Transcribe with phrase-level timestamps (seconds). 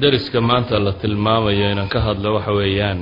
[0.00, 3.00] deriska maanta la tilmaamayo inaan ka hadlo waxa weeyaan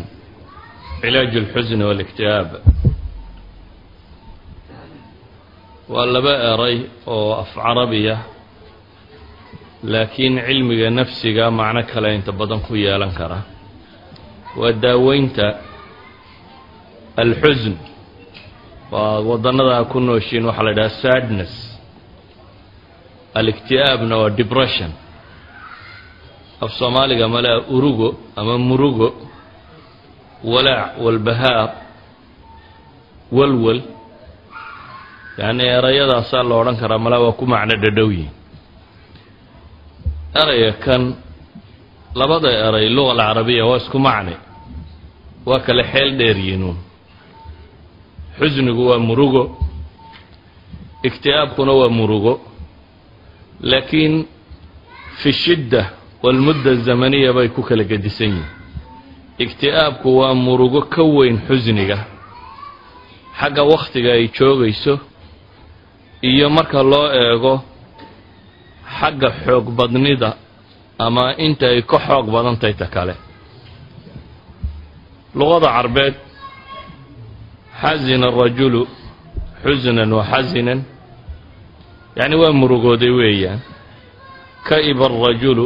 [1.01, 2.49] cilaaju اlxusni waاlikti'aab
[5.93, 6.77] waa laba eray
[7.15, 8.17] oo af carabiya
[9.93, 13.39] laakiin cilmiga nafsiga macno kale inta badan ku yeelan kara.
[14.61, 15.47] Waa daaweynta
[17.23, 17.75] alxusn.
[18.93, 21.53] Waa wadannada ku nooshiin waxaa la yidhaha sadness.
[23.39, 24.91] Alikti'aabna waa depression
[26.63, 29.09] af soomaaliga malea urugo ama murugo
[30.53, 31.69] walaac walbahaar
[33.37, 33.81] walwal.
[35.39, 38.31] Yacni erayadaasaa la odhan karaa malea waa ku macno dhadhowyihin
[40.41, 41.03] eraya kan
[42.21, 44.35] labada eray luga alcarabiya waa isku macne.
[45.49, 46.77] Waa kale xeel dheeryinuun
[48.39, 49.43] xusnigu waa murugo
[51.09, 52.33] ikti'aabkuna waa murugo
[53.71, 54.15] laakiin
[55.21, 55.83] fi shidda
[56.23, 58.51] walmudda zamaniya bay ku kala gedisan yihiin
[59.45, 61.99] ikti'aabku waa murugo ka weyn xusniga
[63.41, 64.95] xagga wakhtiga ay joogayso
[66.31, 67.55] iyo marka loo eego
[68.99, 70.31] xagga xoog badnida
[70.99, 73.15] ama inta ay ka xoog badantahay ta kale.
[75.35, 76.15] Luqada carbeed
[77.81, 78.81] xasina arajulu
[79.65, 80.81] xusnan wa xasinan
[82.17, 83.61] yacni waa murugooday weeyaan.
[84.69, 85.65] Ka'iba arajulu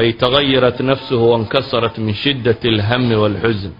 [0.00, 3.72] ay tagayarat nafsuhu wainkasarat min shiddati alhami waalxusn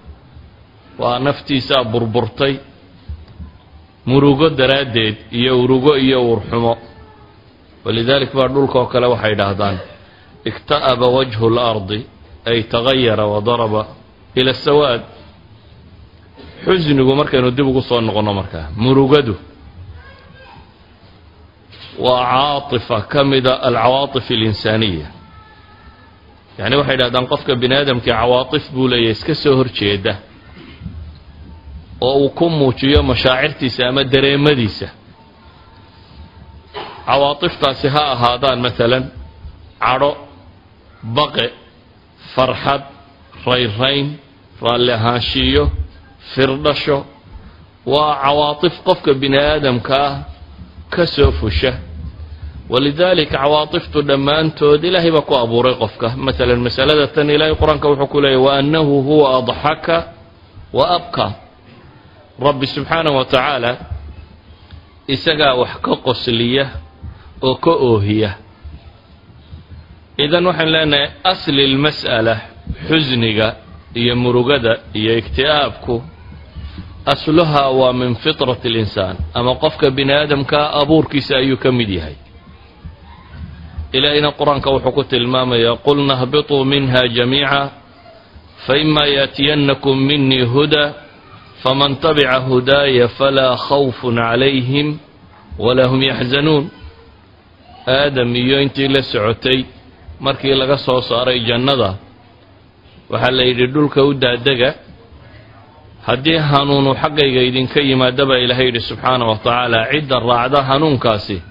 [1.03, 2.55] waa naftiisaa burburtay
[4.11, 6.73] murugo daraaddeed iyo urugo iyo uurxumo
[7.85, 9.77] walidalik baa dhulka oo kale waxay idhaahdaan
[10.51, 11.99] ikta'aba wajhu اlardi
[12.51, 13.83] ay tagayara wadaraba
[14.41, 15.03] ila sawaad
[16.65, 19.35] xusnigu markaynu dib ugu soo noqonno markaa murugadu
[22.05, 25.07] waa caatifa ka mida alcawaatif اlinsaaniya
[26.59, 30.13] yacni waxay idhahdaan qofka bini aadamkii cawaatif buu leeyahy iska soo horjeeda
[32.07, 34.89] oo uu ku muujiyo mashaacirtiisa ama dareemadiisa.
[37.07, 39.05] Cawaatiftaasi ha ahaadaan maalan
[39.85, 40.11] cadho
[41.17, 41.47] baqe
[42.35, 42.83] farxad
[43.47, 44.07] rayrayn
[44.65, 45.65] raalli ahaanshiiyo
[46.35, 46.99] firdhasho.
[47.93, 50.15] Waa cawaatif qofka bini aadamka ah
[50.95, 51.73] ka soo fusha
[52.73, 58.19] walidaalika cawaatiftu dhammaantood ilaahay baa ku abuuray qofka maalan masalada tan ilaahay qur'aanka wuxuu ku
[58.25, 59.97] leeyahy wa annahu huwa adxaka
[60.79, 61.27] wa abka
[62.47, 63.71] rabbi subxaanahu wa tacaala
[65.15, 66.65] isagaa wax ka qosliya
[67.47, 68.31] oo ka oohiya
[70.25, 72.35] idan waxaan leenahay asli lmas'ala
[72.89, 73.49] xusniga
[74.01, 75.95] iyo murugada iyo ikti'aabku
[77.13, 82.17] asluhaa waa min fitrati اlinsaan ama qofka bini aadamkaa abuurkiisa ayuu ka mid yahay
[83.93, 87.71] ilaahayna qur'aanka wuxuu ku tilmaamayaa qulna hbiطuu minha jamiica
[88.67, 90.95] faima yaatiyannakum minii huda
[91.63, 94.99] faman tabica hudaaya falaa khawfun calayhim
[95.59, 96.65] walaa hum yaxzanuun.
[97.87, 99.65] Aadam iyo intii la socotay
[100.21, 101.95] markii laga soo saaray jannada
[103.11, 104.75] waxaa la yidhi dhulka u daadega
[106.07, 111.43] haddii hanuunu xaggayga idinka yimaada baa ilaahay yidhi subxaanah wa tacaala cidda raacda hanuunkaasi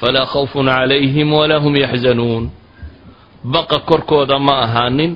[0.00, 2.44] falaa khawfun calayhim walaa hum yaxzanuun
[3.54, 5.12] baqa korkooda ma ahaanin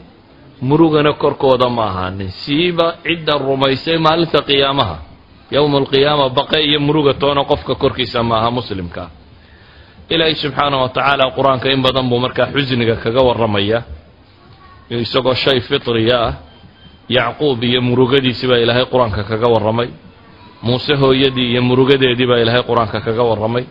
[0.69, 4.97] murugana korkooda ma ahaanin siiba cidda rumaysay maalinta qiyaamaha
[5.57, 9.03] yowma alqiyaama baqe iyo muruga toona qofka korkiisa ma aha muslimka
[10.13, 13.79] ilaahay subxaanah wa tacaala qur'aanka in badan buu markaa xusniga kaga warramaya
[14.91, 16.33] isagoo shay fitriya ah
[17.17, 19.89] yacquub iyo murugadiisii baa ilaahay qur'aanka kaga warramay
[20.67, 23.65] muuse hooyadii iyo murugadeedii baa ilaahay qur'aanka kaga warramay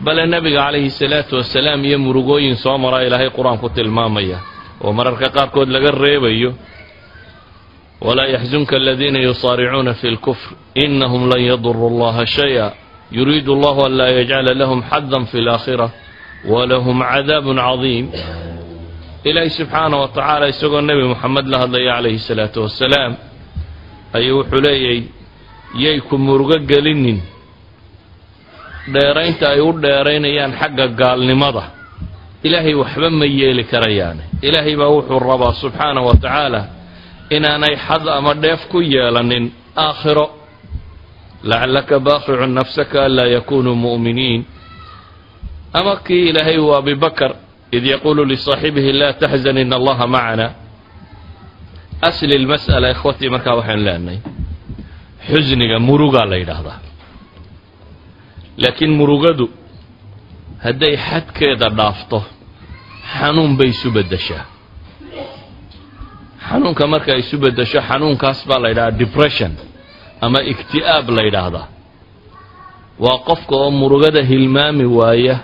[0.00, 4.38] bale nebiga calayhi salaatu wasalaam iyo murugooyin soo maraa ilaahay qur'aanku tilmaamaya
[4.84, 6.50] oo mararka qaarkood laga reebayo
[8.00, 12.66] walaa yaxzunka aladiina yusaaricuuna fi lkufr inahum lan yaduru allaha shaya
[13.10, 15.88] yuriidu allahu an laa yajcala lahum xadan fi laakhira
[16.44, 18.06] walahum cadaabun cadiim.
[19.26, 23.12] Ilaahay subxaanah wa tacaala isagoo nebi moxamed la hadlaya calayhi salaatu wasalaam
[24.14, 25.00] ayuu wuxuu leeyay
[25.74, 27.18] yay ku murugo gelinin
[28.94, 31.62] dheeraynta ay u dheeraynayaan xagga gaalnimada.
[32.46, 36.60] Ilaahay waxba ma yeeli karayaane ilaahay baa wuxuu rabaa subxaanah wa tacaala
[37.36, 39.44] inaanay xad ama dheef ku yeelanin
[39.76, 40.26] aakhiro.
[41.50, 44.42] Lacallaka baaqicun nafsaka anlaa yakunuu mu'miniin.
[45.78, 47.32] Ama kii ilaahay uu abibakar
[47.76, 50.46] id yaquulu lisaaxibihi laa taxzan in allaha macana
[52.08, 54.18] asli lmas'ala ikhwatii markaa waxaynu leenahay
[55.28, 56.78] xusniga murugaa la yidhaahdaa
[58.62, 59.46] laakiin murugadu
[60.64, 62.18] hadday xadkeeda dhaafto
[63.18, 64.44] xanuun bay isu beddeshaa.
[66.48, 69.52] Xanuunka marka ay isu beddesho xanuunkaas baa la yidhahdaa depression
[70.24, 71.66] ama igti'aab la yidhaahdaa.
[73.04, 75.36] Waa qofka oo murugada hilmaami waaya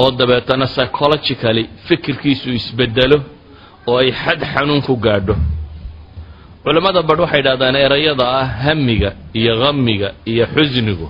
[0.00, 3.18] oo dabeetana psychologically fikirkiisu isbeddelo
[3.90, 5.34] oo ay xad xanuun ku gaadho.
[6.64, 9.10] Culammada badh waxay yidhahdaan erayada ah hamiga
[9.40, 11.06] iyo hamiga iyo xusnigu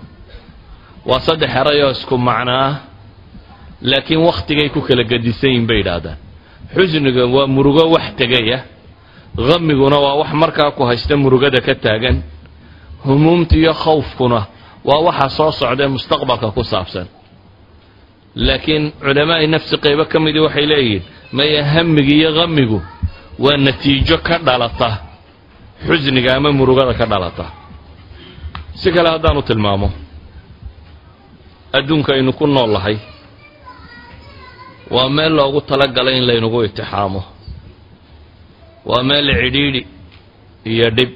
[1.09, 2.75] waa saddex erayoo isku macno ah
[3.91, 6.19] laakiin wakhtigay ku kala gedisan yihiin bay yidhaahdaan.
[6.75, 8.59] Xusniga waa murugo wax tegaya
[9.49, 12.17] hamiguna waa wax markaa ku haysta murugada ka taagan.
[13.05, 14.41] Humuumta iyo khawfkuna
[14.89, 17.07] waa waxa soo socda ee mustaqbalka ku saabsan.
[18.47, 21.03] Laakiin culamaa'i nafsi qaybo ka midii waxay leeyihiin
[21.37, 22.79] maya hamiga iyo hamigu
[23.45, 24.91] waa natiijo ka dhalata
[25.87, 27.47] xusniga ama murugada ka dhalata.
[28.81, 29.89] Si kale haddaanu tilmaamo
[31.73, 32.97] adduunka aynu ku nool lahay.
[34.91, 37.23] Waa meel loogu talagalay in laynagu itixaamo.
[38.85, 39.87] Waa meel cidhiidhi
[40.65, 41.11] iyo dhib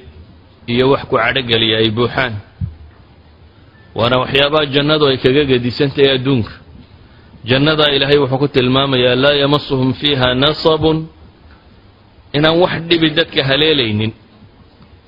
[0.67, 2.33] iyo wax ku cadhogeliya ay buuxaan.
[3.95, 6.51] Waana waxyaabaha jannadu ay kaga gedisantahay adduunka.
[7.49, 11.07] Jannadaa ilaahay wuxuu ku tilmaamayaa laa yamasuhum fiiha nasabun.
[12.33, 14.11] Inaan wax dhibi dadka haleelaynin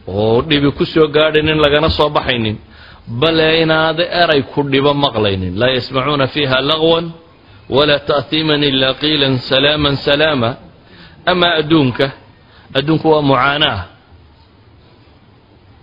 [0.07, 2.57] oo dhibi ku soo gaadhaynin lagana soo baxaynin
[3.09, 5.53] bale inaada eray ku dhibo maqlaynin.
[5.59, 7.05] Laa yasmacuuna fiiha lagwan
[7.69, 10.49] walaa ta'hiiman ilaa qiilan salaaman salaama.
[11.25, 12.07] Amaa adduunka
[12.77, 13.81] adduunku waa mucaanaa.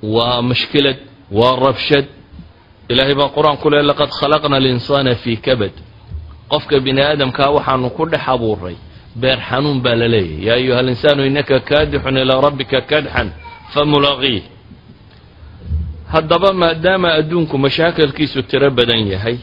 [0.02, 0.96] Waa mashkilad
[1.30, 2.06] waa rabshad.
[2.88, 5.74] Ilaahay baa qur'aan ku leh laqad khalaqna alinsaana fii kabad.
[6.50, 8.76] Qofka bini aadamkaa waxaanu ku dhex abuuray
[9.16, 13.28] beer xanuun baa la leeyahy yaa ayuha alinsaanu innaka kaadixun ilaa rabbika kadxan
[13.74, 14.42] famulaqiih
[16.16, 19.36] haddaba maadaama adduunku mashaakilkiisu tiro badan yahay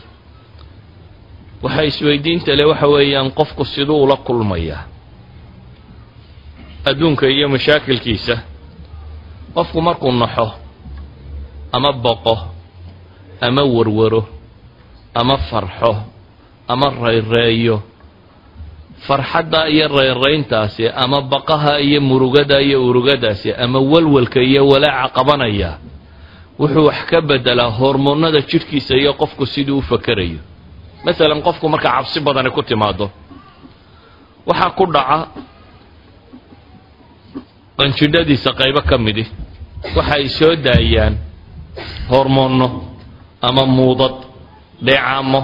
[1.63, 4.81] waxa isweydiinta le waxa weeyaan qofku siduu ula kulmayaa
[6.89, 8.35] adduunka iyo mashaakilkiisa
[9.55, 10.47] qofku markuu naxo
[11.75, 12.35] ama boqo
[13.47, 14.21] ama warwaro
[15.19, 15.91] ama farxo
[16.67, 17.75] ama rayreeyo
[19.07, 25.71] farxadda iyo rayrayntaasi ama baqaha iyo murugada iyo urugadaasi ama walwalka iyo walaaca qabanaya
[26.59, 30.39] wuxuu wax ka bedelaa hormoonnada jidhkiisa iyo qofku siduu u fakerayo.
[31.05, 33.05] Masalan qofku marka cabsi badani ku timaado
[34.49, 35.17] waxaa ku dhaca
[37.77, 39.23] qanjidhadiisa qaybo ka midi
[39.97, 41.15] waxa ay soo daayaan
[42.11, 42.67] hormoonno
[43.47, 44.15] ama muudad
[44.85, 45.41] dheecaamo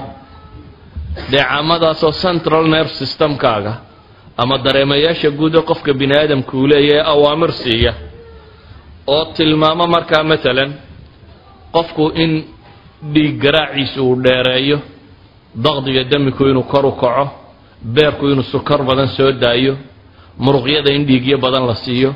[1.31, 3.73] dheecaamadaasoo central nerve systemkaaga
[4.41, 7.93] ama dareemayaasha guuda qofka bini aadamka uu leeyahay awaamir siiya
[9.13, 10.71] oo tilmaamo markaa matalan
[11.75, 12.31] qofku in
[13.13, 14.77] dhiig garaaciisa uu dheereeyo
[15.65, 17.25] daqdiga damiku inuu kor u kaco
[17.95, 19.73] beerku inuu sukar badan soo daayo
[20.43, 22.11] muruqyada in dhiigyo badan la siiyo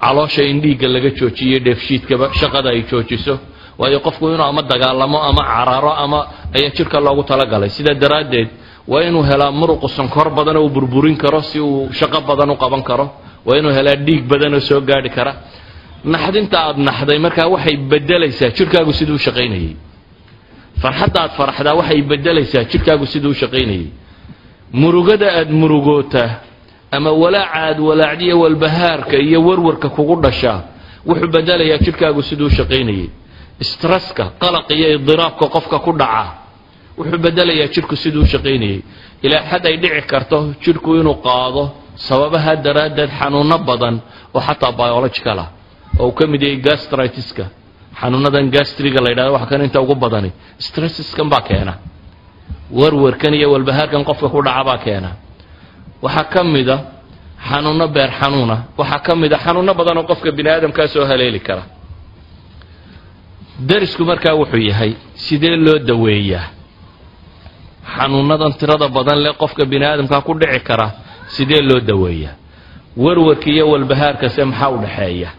[0.00, 3.34] caloosha in dhiigga laga joojiyo dheefshiidkaba shaqada ay joojiso
[3.78, 6.18] waayo qofku inuu ama dagaalamo ama cararo ama
[6.56, 7.70] ayaa jidhka loogu talagalay.
[7.70, 8.48] Sidaa daraaddeed
[8.88, 12.56] waa inuu helaa muruqu sonkor badan oo uu burburin karo si uu shaqo badan u
[12.56, 13.06] qaban karo
[13.46, 15.32] waa inuu helaa dhiig badan oo soo gaadhi kara
[16.04, 19.72] naxdinta aad naxday markaa waxay bedelaysaa jidhkaagu siduu u shaqaynayay
[20.82, 23.86] farxadda aad faraxdaa waxay bedelaysaa jidhkaagu siduu u shaqaynayay.
[24.80, 26.30] Murugada aad murugootaa
[26.96, 30.58] ama walaaca aad walaacdiya walbahaarka iyo warwarka kugu dhashaa
[31.08, 33.08] wuxuu bedelayaa jidhkaagu siduu u shaqaynayay.
[33.70, 36.26] Stresska qalaq iyo idiraabka qofka ku dhaca
[36.98, 38.78] wuxuu bedelayaa jidhku siduu u shaqaynayay.
[39.24, 41.62] Ilaa xad ay dhici karto jidhku inuu qaado
[42.06, 43.96] sababaha daraaddeed xanuuno badan
[44.34, 45.48] oo xataa biological ah
[45.98, 47.44] oo uu ka mid yahay gastritiska.
[48.00, 51.74] Xanuunadan gastriga la yidhahdo waxa kan inta ugu badani stressiskan baa keena.
[52.78, 55.10] Warwarkan iyo walbahaarkan qofka ku dhaca baa keena.
[56.02, 56.76] Waxaa ka mida
[57.48, 61.40] xanuuno beer xanuuna waxaa ka mid a xanuuno badan oo qofka bini aadamkaa soo haleeli
[61.40, 61.62] kara.
[63.68, 66.46] Darisku markaa wuxuu yahay sidee loo daweeyaa?
[67.96, 70.86] Xanuunadan tirada badan leh qofka bini aadamkaa ku dhici kara
[71.34, 72.34] sidee loo daweeyaa?
[72.96, 75.30] Warwarka iyo walbahaarkase maxaa u dhexeeya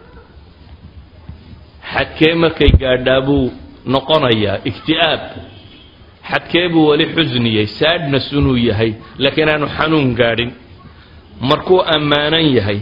[1.95, 3.45] xadkee markay gaadhaa buu
[3.93, 5.21] noqonayaa igti'aab
[6.29, 10.51] xadkee buu weli xusniyey sadnes inuu yahay laakiin aanu xanuun gaadhin.
[11.49, 12.79] Markuu ammaanan yahay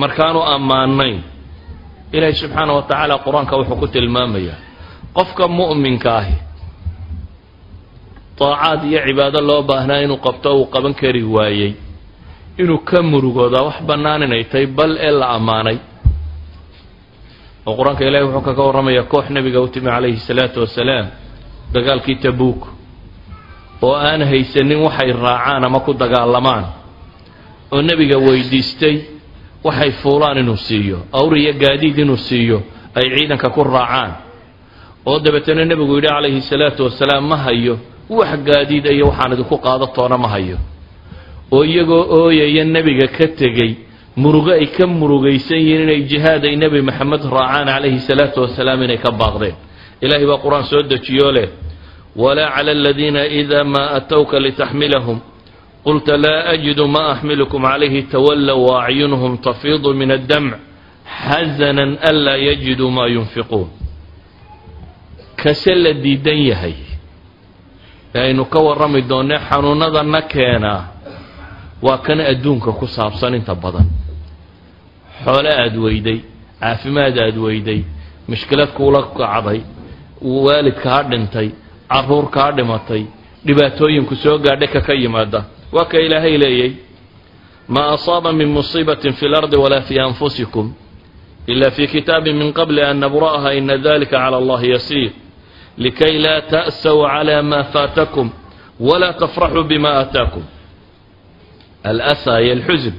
[0.00, 1.18] markaanu ammaanayn
[2.16, 4.58] ilaahay subxaana wa tacaala qur'aanka wuxuu ku tilmaamayaa
[5.16, 6.36] qofka mu'minka ahi
[8.38, 11.72] daacaad iyo cibaado loo baahnaa inuu qabto uu qaban kari waayey
[12.62, 15.76] inuu ka murugoodaa wax bannaan inay tahay bal ee la ammaanay
[17.66, 21.06] oo qur'aanka ilahi wuxuu kaga warramayaa koox nebiga u timi calayhi salaatu wasalaam
[21.74, 22.60] dagaalkii tabuuk
[23.82, 26.64] oo aan haysanin waxay raacaan ama ku dagaalamaan
[27.72, 28.96] oo nebiga weydiistay
[29.64, 32.58] waxay fuulaan inuu siiyo awr iyo gaadiid inuu siiyo
[32.94, 34.12] ay ciidanka ku raacaan.
[35.06, 37.74] Oo dabeetana nebigu yidhi calayhi salaatu wasalaam ma hayo
[38.10, 40.58] wax gaadiid iyo waxaan idinku qaado toona ma hayo.
[41.52, 43.70] Oo iyagoo ooyaya nebiga ka tegey
[44.16, 48.98] murugo ay ka murugaysan yihiin inay jihaad ay nebi maxamed raacaan calayhi salaatu wasalaam inay
[48.98, 49.54] ka baaqdeen.
[50.00, 51.48] Ilaahay baa qur'aan soo dejiyoo leh.
[52.16, 55.20] Walaa cala aladiina iida maa atowka litaxmilahum.
[55.84, 60.54] Qulta laa ajidu ma axmilukum calayhi tawallow waacyunuhum tafiidu min addamc
[61.06, 63.68] xasanan anlaa yajiduu maa yunfiquun.
[65.36, 66.74] Kase la diidan yahay.
[68.14, 70.80] Ee aynu ka warrami doonne xanuunadana keenaa
[71.82, 73.86] waa kan adduunka ku saabsan inta badan.
[75.24, 76.18] Xoole aada weyday
[76.60, 77.80] caafimaad aada weyday
[78.28, 79.60] mushkilad kuula kacday
[80.20, 81.48] waalid kaa dhintay
[81.88, 83.02] carruur kaa dhimatay
[83.46, 85.44] dhibaatooyinku soo gaadhay ka yimaada.
[85.72, 86.72] Waa ka ilaahay leeyay.
[87.68, 90.74] Maa asaaba min musiibatin fi lardi walaa fi anfusikum
[91.46, 95.12] ila fi kitaabin min qabli an nabra'aha ina dalika cala allahi yasiir.
[95.78, 98.28] Likay laa ta'saw cala ma faatakum
[98.80, 100.42] walaa tafraxuu bima aataakum
[101.84, 102.94] alasa iyo alxusin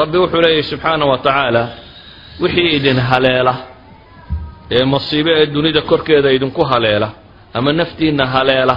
[0.00, 1.62] rabbi wuxuu leeyahy subxaana wa tacaala
[2.40, 3.54] wixii idin haleela
[4.70, 7.08] ee masiibo ee dunida korkeeda idinku haleela
[7.54, 8.76] ama naftiinna haleela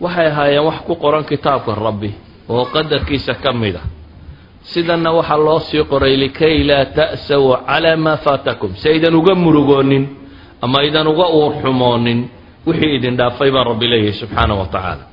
[0.00, 2.10] waxay ahaayeen wax ku qoran kitaabka rabbi
[2.48, 3.82] oo qadarkiisa ka mid a
[4.62, 8.88] sidanna waxaa loo sii qoray likay laa ta'saw calaa maa faatakum si
[9.20, 10.04] uga murugoonin
[10.62, 12.20] ama aydan uga uurxumoonin
[12.66, 15.04] wixii idin dhaafay baa rabbi leeyahay subxaana wa tacaala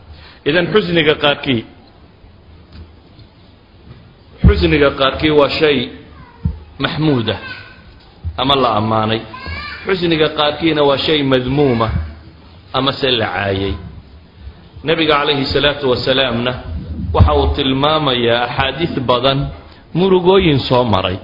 [0.50, 1.62] idan xusniga qaarkii
[4.48, 5.78] xusniga qaarkii waa shay
[6.84, 7.36] maxmuuda
[8.42, 9.22] ama la ammaanay.
[9.86, 11.88] Xusniga qaarkiina waa shay madmuuma
[12.78, 13.74] ama se la caayay.
[14.86, 16.52] Nebiga calayhi salaatu wasalaamna
[17.16, 19.40] waxa uu tilmaamayaa axaadiis badan
[19.98, 21.18] murugooyin soo maray.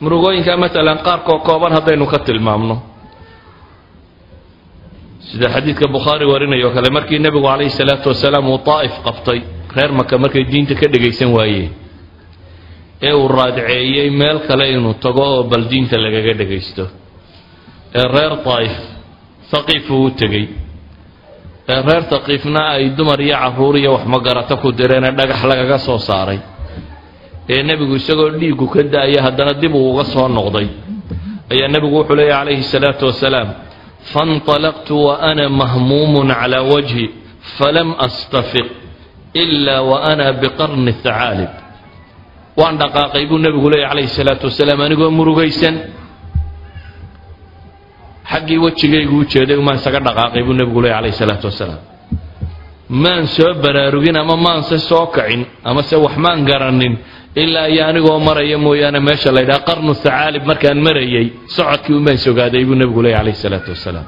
[0.00, 2.76] Murugooyinka matalan qaarkoo kooban haddaynu ka tilmaamno
[5.30, 9.38] sida xadiidka bukhaari warinayo kale markii nebigu calayhi salaatu wasalaam uu daa'if qabtay
[9.76, 11.70] reer maka markay diinta ka dhegaysan waayeen
[13.08, 16.84] ee uu raadceeyey meel kale inuu tago oo bal diinta lagaga dhegaysto.
[17.98, 18.74] Ee reer daa'if
[19.52, 20.46] haqiif uu u tegey.
[21.72, 25.98] Ee reer haqiifna ay dumar iyo carruur iyo wax magarato ku direenee dhagax lagaga soo
[26.08, 26.38] saaray.
[27.52, 30.68] Ee nebigu isagoo dhiiggu ka da'aya haddana dib uu uga soo noqday.
[31.52, 33.48] Ayaa nebigu wuxuu leeyahy calayhi salaatu wasalaam
[34.12, 37.04] faاnطalaqtu waana mahmuumun calaa wajhi
[37.58, 38.66] falam astafiq
[39.42, 41.50] ila waana biqarni hacaalib
[42.60, 45.74] waan dhaqaaqay buu nebigu leeyahy calayhi salaatu wasalaam anigoo murugaysan
[48.30, 51.80] xaggii wejigaygu u jeeday maan isaga dhaqaaqay buu nebigu leeyahy calayhi salaatu wasalaam
[53.02, 56.94] maan soo baraarugin ama maanse soo kacin ama se wax maan garanin
[57.42, 61.26] ilaa iyo anigoo maraya mooyaane meesha la ydhaha qarnu hacaalib markaan marayay
[61.56, 64.06] socodkii umaan sogaaday buu nebigu leeyahy calayhi salaatu wasalaam.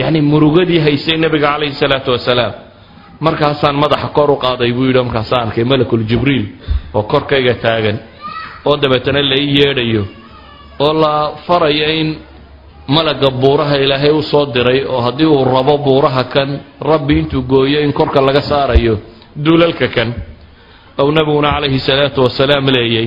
[0.00, 2.52] Yacni murugadii haysay nebiga calayhi salaatu wasalaam.
[3.26, 6.46] Markaasaan madaxa kor u qaaday buu yidhi markaasaan arkay malakul jibriil
[6.96, 7.96] oo korkayga taagan
[8.68, 10.02] oo dabeetana la ii yeedhayo
[10.86, 11.14] oo la
[11.46, 12.08] farayo in
[12.96, 16.48] malaga buuraha ilaahay u soo diray oo haddii uu rabo buuraha kan
[16.90, 18.94] rabbi intuu gooyo in korka laga saarayo
[19.44, 20.08] duulalka kan
[21.00, 23.06] ou nebiguna calayhi salaatu wasalaam leeyay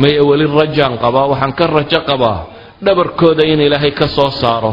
[0.00, 2.40] maya weli rajaan qabaa waxaan ka rajo qabaa
[2.84, 4.72] dhabarkooda in ilaahay ka soo saaro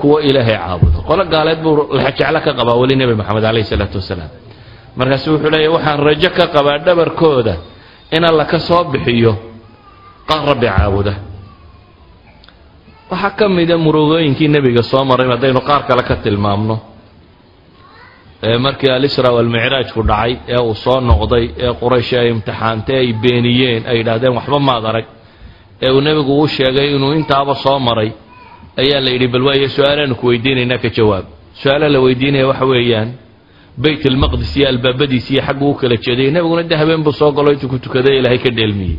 [0.00, 0.98] kuwa ilaahay caabudo.
[1.08, 4.30] Qolo gaaleed buu laxajeclo ka qabaa weli nebi moxamed calayhi salaatu wasalaam
[4.98, 7.54] markaasu wuxuu leeyahy waxaan rajo ka qabaa dhabarkooda
[8.16, 9.32] in alla ka soo bixiyo
[10.28, 11.14] qaar rabbi caabuda.
[13.10, 16.76] Waxaa ka mida murugooyinkii nebiga soo maray haddaynu qaar kale ka tilmaamno
[18.42, 23.96] markii alisra walmicraajku dhacay ee uu soo noqday ee quraysh ay imtixaantay ay beeniyeen ay
[23.98, 25.06] yidhaahdeen waxba maad arag
[25.82, 28.10] ee uu nebigu u sheegay inuu intaaba soo maray
[28.82, 31.24] ayaa la yidhi bal waaye su'aalaanu ku weydiinaynaa ka jawaab.
[31.60, 33.08] Su'aala la weydiinaya waxa weeyaan
[33.82, 37.50] bayt almaqdis iyo albaabadiis iyo xaggu u kala jeeday nebiguna de habeen buu soo galo
[37.52, 38.98] intuu ku tukaday ilaahay ka dheelmiyey.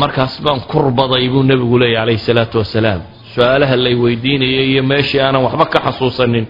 [0.00, 3.00] Markaas baan kurbaday buu nebigu leeyahy calayhi salaatu wasalaam.
[3.34, 6.46] Su'aalaha lay weydiinayay iyo meeshii aanan waxba ka xasuusanin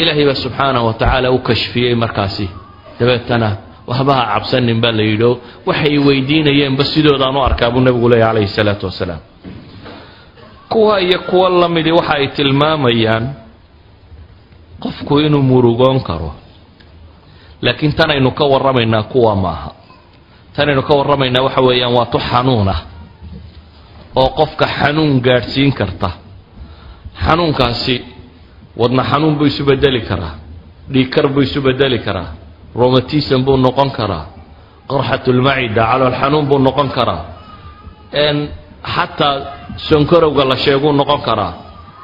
[0.00, 2.46] ilaahay baa subxaanah wa tacaala u kashfiyey markaasi.
[3.00, 3.48] Dabeetana
[3.90, 5.30] waxba ha cabsanin baa la yidhi
[5.68, 9.20] waxay weydiinayeenba sidoodaan u arkaa buu nebigu leeyahy calayhi salaatu wasalaam
[10.68, 13.24] kuwa iyo kuwa la midi waxa ay tilmaamayaan
[14.82, 16.30] qofku inuu murugoon karo.
[17.62, 19.70] Laakiin tanaynu ka warramaynaa kuwa maaha.
[20.56, 22.80] Tanaynu ka warramaynaa waxa weeyaan waa tu xanuun ah
[24.20, 26.10] oo qofka xanuun gaadhsiin karta.
[27.24, 27.94] Xanuunkaasi
[28.80, 30.34] wadna xanuun buu isu bedeli karaa
[30.92, 32.30] dhiigkar buu isu bedeli karaa
[32.80, 34.24] romatism buu noqon karaa
[34.90, 37.22] qarxatulmacida calool xanuun buu noqon karaa
[38.94, 39.34] xataa
[39.76, 41.52] sonkorowga la sheeguu noqon karaa.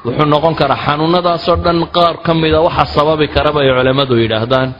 [0.05, 4.71] Wuxuu noqon karaa xanuunadaasoo dhan qaar ka mida waxa sababi kara bay culammadu yidhaahdaan.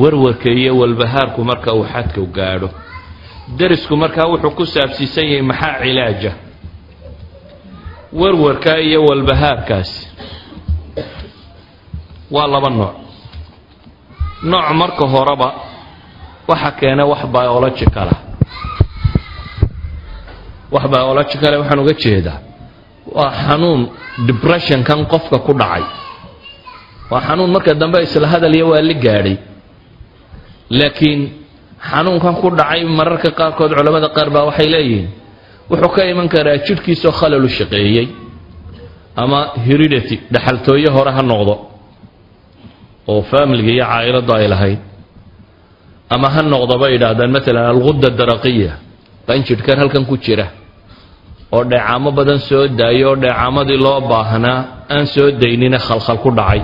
[0.00, 2.68] Warwarka iyo walbahaarku marka uu xadka gaadho.
[3.58, 6.32] Derisku markaa wuxuu ku saabsiisan yahay maxaa cilaaja?
[8.20, 10.11] Warwarka iyo walbahaarkaasi
[12.34, 12.94] waa laba nooc.
[14.50, 15.48] Nooc marka horeba
[16.50, 18.14] waxa keena wax biologicala.
[20.72, 22.38] Wax biologicale waxaan uga jeedaa
[23.16, 23.80] waa xanuun
[24.28, 25.84] depressionkan qofka ku dhacay.
[27.10, 29.36] Waa xanuun marka dambe isla hadal iyo waa li gaadhay.
[30.78, 31.20] Laakiin
[31.90, 35.08] xanuunkan ku dhacay mararka qaarkood culamada qaar baa waxay leeyihiin
[35.70, 38.06] wuxuu ka iman karaa jidhkiisoo khalalu shaqeeyey
[39.22, 41.54] ama heredity dhaxaltooye hore ha noqdo
[43.08, 44.80] oo faamiliga iyo caailadu ay lahayd
[46.14, 48.72] ama ha noqdo bay yidhaahdaan maalan alguda daraqiya
[49.26, 50.46] baan jidhkan halkan ku jira
[51.52, 54.58] oo dheecaamo badan soo daayo oo dheecaamadii loo baahnaa
[54.94, 56.62] aan soo daynina khalkhal ku dhacay.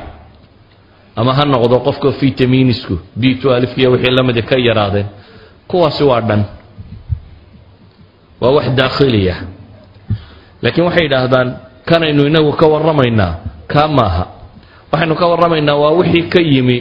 [1.19, 3.23] Ama ha noqdo qofka vitaminisku b
[3.77, 5.07] iyo wixii lamidi ka yaraadeen
[5.69, 6.43] kuwaasi waa dhan.
[8.41, 9.35] Waa wax daakhiliya.
[10.63, 11.49] Laakiin waxay yidhaahdaan
[11.89, 13.33] kanaynu inagu ka warramaynaa
[13.67, 14.25] kaa maaha
[14.93, 16.79] waxaynu ka warramaynaa waa wixii ka yimi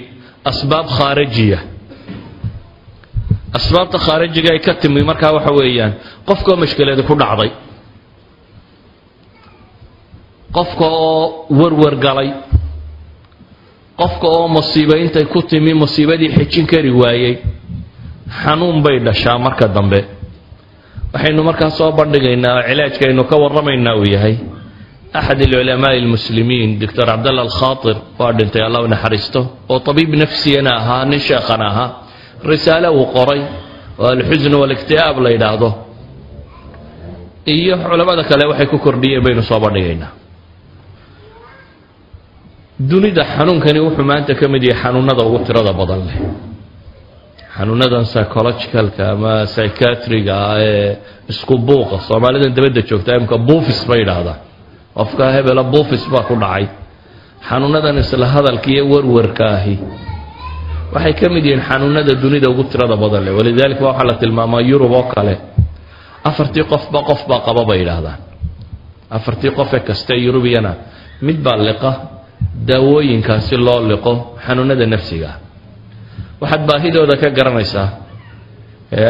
[0.50, 1.60] asbaab khaarijiya
[3.58, 5.94] asbaabta khaarijiga ay ka timi markaa waxa weeyaan
[6.28, 7.52] qofkaoo mashkileedi ku dhacday.
[10.56, 12.30] Qofka oo warwar galay.
[14.00, 17.34] Qofka oo musiiba intay ku timi musiibadii xejin kari waayey.
[18.44, 20.00] Xanuun bay dhashaa marka dambe.
[21.14, 24.36] Waxaynu markaa soo bandhigaynaa oo cilaajkaaynu ka warramaynaa uu yahay
[25.20, 29.40] axad alculamaa'i almuslimiin doctor cabdalla alkhaatir waa dhintay allah u naxariisto
[29.72, 31.90] oo tabiib nafsiyana ahaa nin sheekhana ahaa
[32.52, 33.42] risaale uu qoray
[34.02, 35.70] oo alxusn walikti'aab la yidhaahdo
[37.56, 40.12] iyo culammada kale waxay ku kordhiyeen baynu soo bandhigaynaa
[42.92, 46.18] dunida xanuunkani wuxuu maanta ka mid yahay xanuunada ugu tirada badan leh
[47.58, 50.36] xanuunadan psychologicalka ama psychiatriga
[50.70, 50.90] ee
[51.32, 54.40] isku buuqa soomaalidan dabadda joogta imka buufis bay yidhaahdaan
[54.98, 56.66] qofka hebela buufis baa ku dhacay.
[57.48, 59.76] Xanuunadan isla hadalka iyo warwarka ahi
[60.94, 63.34] waxay ka mid yihiin xanuunada dunida ugu tirada badan leh.
[63.38, 65.36] Walidaalika waxaa la tilmaamaa yurub oo kale.
[66.24, 68.20] Afartii qofba qof baa qaba bay yidhaahdaan.
[69.18, 70.72] Afartii qofe kaste yurubiyana
[71.22, 71.92] mid baa liqa
[72.68, 74.14] daawooyinkaasi loo liqo
[74.46, 75.30] xanuunada nafsiga.
[75.30, 75.38] Ah
[76.42, 77.88] waxaad baahidooda ka garanaysaa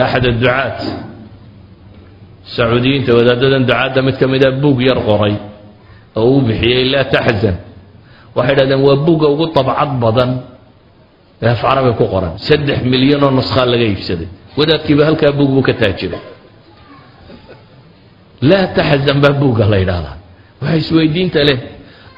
[0.03, 0.79] axad adducaat
[2.55, 5.35] sacuudiyiinta wadaadadan ducaadda mid ka mida buug yar qoray
[6.19, 7.55] oo uu bixiyey laa taxzan
[8.37, 10.31] waxay dhahdeen waa buugga ugu dabcad badan.
[11.43, 14.27] Ee af carabi ku qoran saddex milyan oo nuskaa laga iibsaday.
[14.57, 16.21] Wadaadkiiba halkaa buug buu ka taajiray
[18.49, 20.15] laa taxzan baa buugga la yidhaahdaa.
[20.61, 21.57] Waxay isweydiinta leh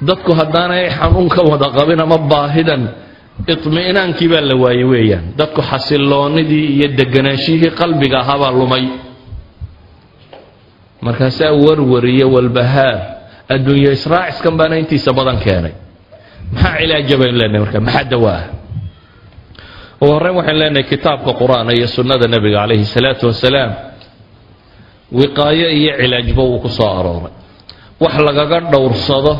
[0.07, 2.81] dadku haddaanay xanuunka wada qabin ama baahidan
[3.53, 5.25] iطmi'naankii baa la waayey weeyaan.
[5.39, 8.85] Dadku xasiloonidii iyo deganaanshihii qalbiga ahaabaa lumay.
[11.05, 12.97] Markaasaa warwar iyo walbahaar
[13.49, 15.73] adduunyo israaciskan baana intiisa badan keenay.
[16.53, 17.79] Maxaa cilaaja baynu leenahay marka?
[17.87, 18.41] Maxaa dawaa
[20.01, 23.71] ugu horreyn leenahay kitaabka qur'aan iyo sunnada nebiga calayhi salaatu wasalaam.
[25.11, 27.33] Wiqaayo iyo cilaajba uu ku soo arooray.
[27.99, 29.33] Wax lagaga dhowrsado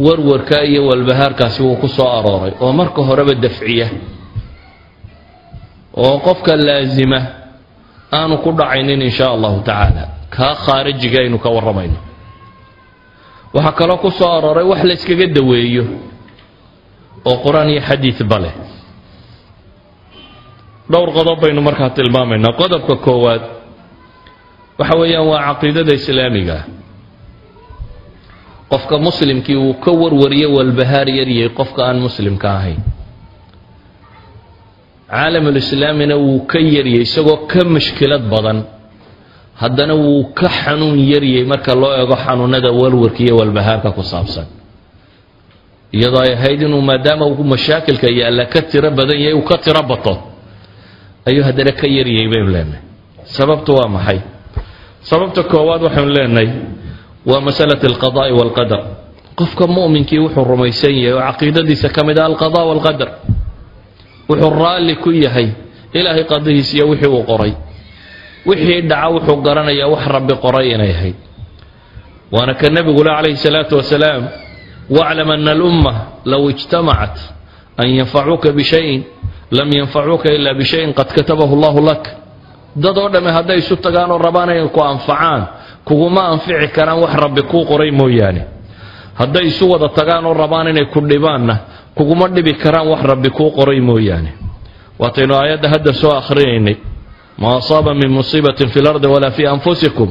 [0.00, 2.52] warwarka iyo walbahaarkaasi wuu ku soo arooray.
[2.60, 3.88] Oo marka horeba dafciya.
[5.94, 7.20] Oo qofka laasima
[8.12, 10.02] aanu ku dhacaynin in shaa allahu tacaala.
[10.34, 12.13] Kaa khaarijiga aynu ka warramayno
[13.54, 15.84] waxaa kaloo ku soo arooray wax la yskaga daweeyo
[17.28, 18.54] oo qur'aan iyo xadiidba leh.
[20.90, 22.52] Dhowr qodob baynu markaa tilmaamaynaa.
[22.60, 23.42] Qodobka koowaad
[24.78, 26.58] waxa weeyaan waa caqiidada islaamiga.
[28.70, 32.80] Qofka muslimkii uu ka warwariyo walbahaar yaryay qofka aan muslimka ahayn.
[35.10, 38.58] Caalamulislaamina wuu ka yaryay isagoo ka mashkilad badan
[39.60, 44.46] haddana wuu ka xanuun yaryay marka loo eego xanuunada warwarka iyo walbahaarka ku saabsan.
[45.94, 49.82] Iyadoo ay ahayd inuu maadaama uu mashaakilka yaalla ka tiro badan yahay uu ka tiro
[49.82, 50.14] bato
[51.28, 52.82] ayuu haddana ka yaryay baynu leenahay.
[53.24, 54.20] Sababtu waa maxay?
[55.08, 56.48] Sababta koowaad waxaynu leenahay
[57.26, 58.82] waa masalat alqada'i walqadar.
[59.38, 63.10] Qofka mu'minkii wuxuu rumaysan yahay oo caqiidadiisa ka mid ah alqada walqadar
[64.28, 65.48] wuxuu raalli ku yahay
[65.94, 67.52] ilaahay qadihiis iyo wixii uu qoray
[68.46, 71.16] wixii dhaca wuxuu garanayaa wax rabbi qoray inay ahayd.
[72.32, 74.22] Waana ka nebigule calayhi salaatu wasalaam
[74.90, 75.92] waclam ana alumma
[76.24, 77.16] low ijtamacat
[77.78, 79.02] an yanfacuuka bishayin
[79.50, 82.04] lam yanfacuuka ila bishayin qad katabahu allahu lak.
[82.76, 85.42] Dad oo dhamme hadday isu tagaan oo rabaan inay ku anfacaan
[85.86, 88.42] kuguma anfici karaan wax rabbi kuu qoray mooyaane.
[89.14, 91.54] Hadday isu wada tagaan oo rabaan inay ku dhibaanna
[91.94, 94.30] kuguma dhibi karaan wax rabbi kuu qoray mooyaane.
[94.98, 96.76] Waataynu aayadda hadda soo akhrinaynay
[97.40, 100.10] ma asaaba min musiibatin fi lardi walaa fi anfusikum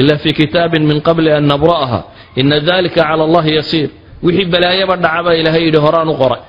[0.00, 2.00] ila fi kitaabin min qabli an nabra'aha
[2.40, 3.88] ina dalika cala allahi yasiir
[4.24, 6.40] wixii balaayaba dhacaba ilaahay yidhi horaan u qoray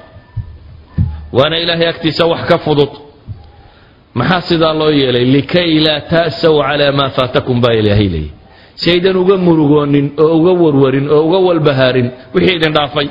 [1.38, 2.90] waana ilaahay agtiisa wax ka fudud
[4.20, 8.32] maxaa sidaa loo yeelay likay laa ta'saw calaa maa faatakum baa ilaahay leeyay
[8.80, 13.08] si aydan uga murugoonin oo uga warwarin oo uga walbahaarin wixii idin dhaafay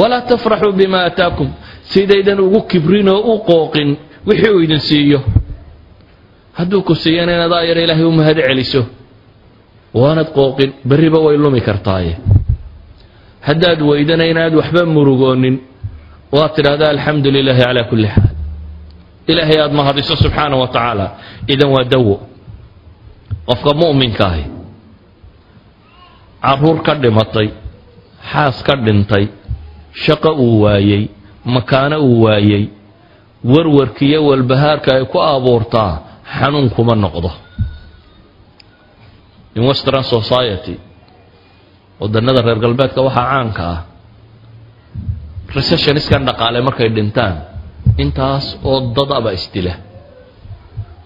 [0.00, 1.48] walaa tafraxuu bima aataakum
[1.92, 3.90] sidaydan ugu kibrin oo u qooqin
[4.28, 5.20] wixii uu idin siiyo
[6.58, 8.82] hadduu ku siiyana inaad aayar ilaahay u mahad celiso
[10.00, 12.14] waanad qooqin berriba way lumi kartaaye.
[13.48, 15.56] Haddaad weydana inaad waxba murugoonin
[16.36, 18.30] waad tidhahdaa alxamdu lilaahi calaa kulli xaal.
[19.30, 21.06] Ilaahay aada mahadiso subxaana wa tacaala.
[21.52, 22.16] Idan waa dawo.
[23.48, 24.44] Qofka mu'minka ahi
[26.42, 27.48] carruur ka dhimatay
[28.30, 29.24] xaas ka dhintay
[30.02, 31.02] shaqo uu waayey
[31.54, 32.64] makaano uu waayey
[33.52, 35.94] warwarkiiyo walbahaarka ay ku abuurtaa
[36.26, 37.30] xanuun kuma noqdo.
[39.56, 40.76] In western society
[42.00, 43.80] wadannada reer galbeedka waxaa caanka ah
[45.56, 47.34] recessioniskan dhaqaale markay dhintaan
[47.96, 49.74] intaas oo dad aba isdila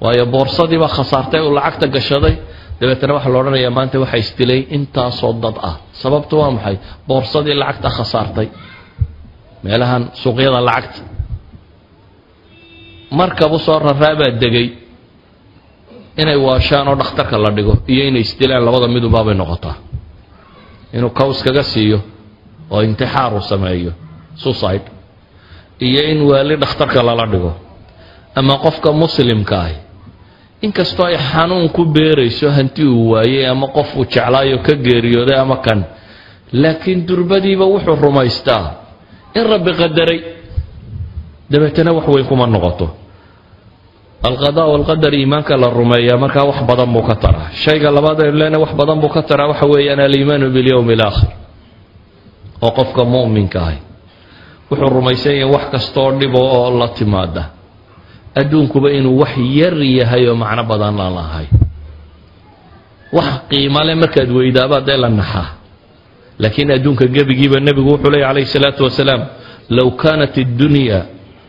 [0.02, 2.34] waayo boorsadii baa khasaartay uu lacagta gashaday
[2.80, 5.76] dabeetana waxaa la maanta waxaa isdilay intaasoo dad ah.
[5.92, 6.76] Sababtu waa maxay?
[7.08, 8.48] Boorsadii lacagta khasaartay.
[9.62, 11.00] Meelahan suuqyada lacagta.
[13.10, 14.66] Markabu soo raraabaa degay
[16.16, 19.76] inay waashaan oo dhakhtarka la dhigo iyo inay isdilaan labada midubaabay noqotaa.
[20.94, 21.98] Inuu cows kaga siiyo
[22.70, 23.92] oo intixaar uu sameeyo
[24.34, 24.86] suicide
[25.80, 27.52] iyo in waali dhakhtarka lala dhigo.
[28.34, 29.76] Ama qofka muslimka ahi
[30.62, 35.56] inkastoo ay xanuun ku beerayso hanti uu waayey ama qof uu jeclaayo ka geeriyooday ama
[35.56, 35.84] kan
[36.52, 38.66] laakiin durbadiiba wuxuu rumaystaa.
[39.34, 40.18] In rabbi qadaray
[41.50, 42.86] dabeetana wax weyn kuma noqoto
[44.22, 47.48] alqada walqadar iimaanka la rumeeyaa markaa wax badan buu ka taraa.
[47.64, 51.30] Shayga labaad aynu leenahay wax badan buu ka taraa waxa weeyaan aliimaanu bilyowmi alaakhir
[52.62, 53.78] oo qofka mu'minka ahi
[54.70, 57.42] wuxuu rumaysan yahay wax kastooo dhibo oo la timaada
[58.36, 61.46] adduunkuba inuu wax yar yahay oo macno badan aan lahay.
[63.16, 65.48] Wax qiimale markaad weydaabaad dee la naxaa.
[66.38, 69.22] Laakiin adduunka gebigiiba nebigu wuxuu leeyay calayhi salaatu wasalaam
[69.72, 70.98] low kaanat addunya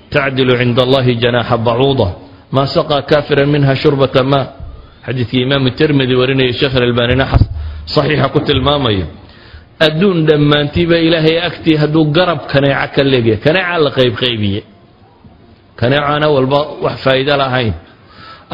[0.09, 2.07] tacdilu cinda allahi janaaxa bacuuda
[2.51, 4.41] ma saqaa kaafiran minha shurbata ma
[5.05, 7.25] xadiidkii imaamu tirmidi warinaya sheekh alalbaanina
[7.93, 9.05] saxiixa ku tilmaamayo
[9.85, 14.61] adduun dhammaantiiba ilaahay agtii hadduu garab kaneeca ka leegyahay kaneecaa la qaybqaybiye
[15.79, 17.73] kaneecaana walba wax faa'iido lahayn.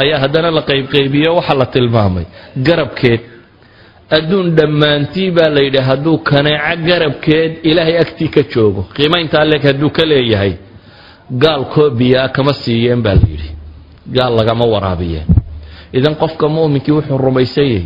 [0.02, 2.26] Ayaa haddana la qaybqaybiye waxaa la tilmaamay
[2.68, 3.22] garabkeed.
[4.18, 8.82] Adduun dhammaantii baa la yidhi hadduu kaneeco garabkeed ilaahay agtii ka joogo.
[8.96, 10.54] Qiimayntaa leeg hadduu ka leeyahay
[11.44, 13.02] gaal koobiyaa kama siiyeen
[14.16, 15.26] gaal lagama waraabiyeen
[15.98, 17.86] idan qofka mu'minkii wuxuu rumaysan yahay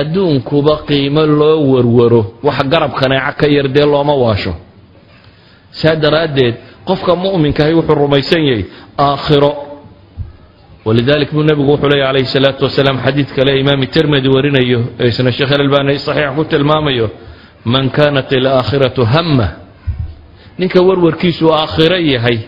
[0.00, 4.54] adduunkuba qiimo loo warwaro wax garab kaneeco ka yar dee looma waasho.
[5.70, 6.54] Saa daraaddeed
[6.88, 8.64] qofka mu'minkahi wuxuu rumaysan yahay
[8.98, 9.52] aakhiro.
[10.84, 15.32] Walidalik buu nebigu wuxuu leeya calayhi salaatu wasalaam xadiid kale imaami tirmidi warinayo ee isna
[15.32, 17.06] sheekh alalbaani saxiix ku tilmaamayo
[17.64, 19.48] man kaanat alaakhiratu hamma.
[20.58, 22.38] Ninka warwarkiisu aakhiro yahay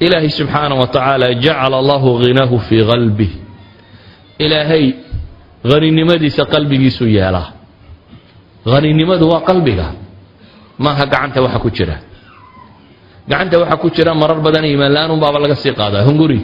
[0.00, 3.30] ilaahay subxaana wa tacaala jacala allahu ghinaahu fii qalbih
[4.38, 4.84] ilaahay
[5.70, 7.52] haninimadiisa qalbigiisu yeelaa
[8.64, 9.86] haninimadu waa qalbiga.
[10.78, 11.96] Maaha gacanta waxa ku jira.
[13.28, 16.02] Gacanta waxaa ku jira marar badan iimaan la'aan unbaaba laga sii qaadaa.
[16.08, 16.40] Hunguri.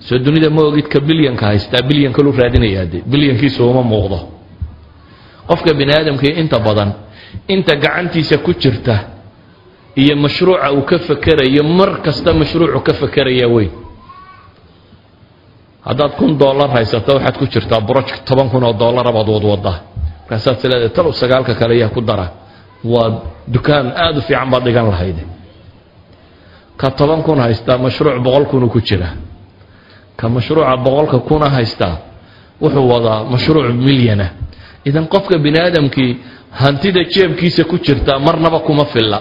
[0.00, 4.18] Soo dunida ma ogid ka bilyanka haystaa bilyan kalu raadinayaa de bilyankiisu uma muuqdo.
[5.48, 6.90] Qofka bini aadamkii inta badan
[7.48, 8.96] inta gacantiisa ku jirta
[9.96, 13.70] iyo mashruuca uu ka fakerayo mar kasta mashruucu ka fekeraya weyn.
[15.86, 19.76] Haddaad kun dollar haysato waxaad ku jirtaa broject toban kun oo dollara baad wadwaddaa
[20.20, 22.26] markaasaad sileedahay talow sagaalka kale yaa ku dara.
[22.84, 23.08] Waa
[23.54, 25.22] dukaan aada u fiican baad dhigan lahayde
[26.80, 29.08] ka toban kun haystaa mashruuc boqol kunu ku jira.
[30.16, 31.96] Ka mashruuca boqolka kuna haystaa
[32.62, 34.26] wuxuu wadaa mashruuc milyana.
[34.84, 36.10] Idan qofka bini aadamkii
[36.60, 39.18] hantida jeebkiisa ku jirta marnaba kuma filla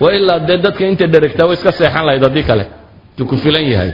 [0.00, 2.64] waa ilaa dee dadka inta dheregtaa way iska seexan lahayd haddii kale.
[3.18, 3.92] Duu ku filan yahay.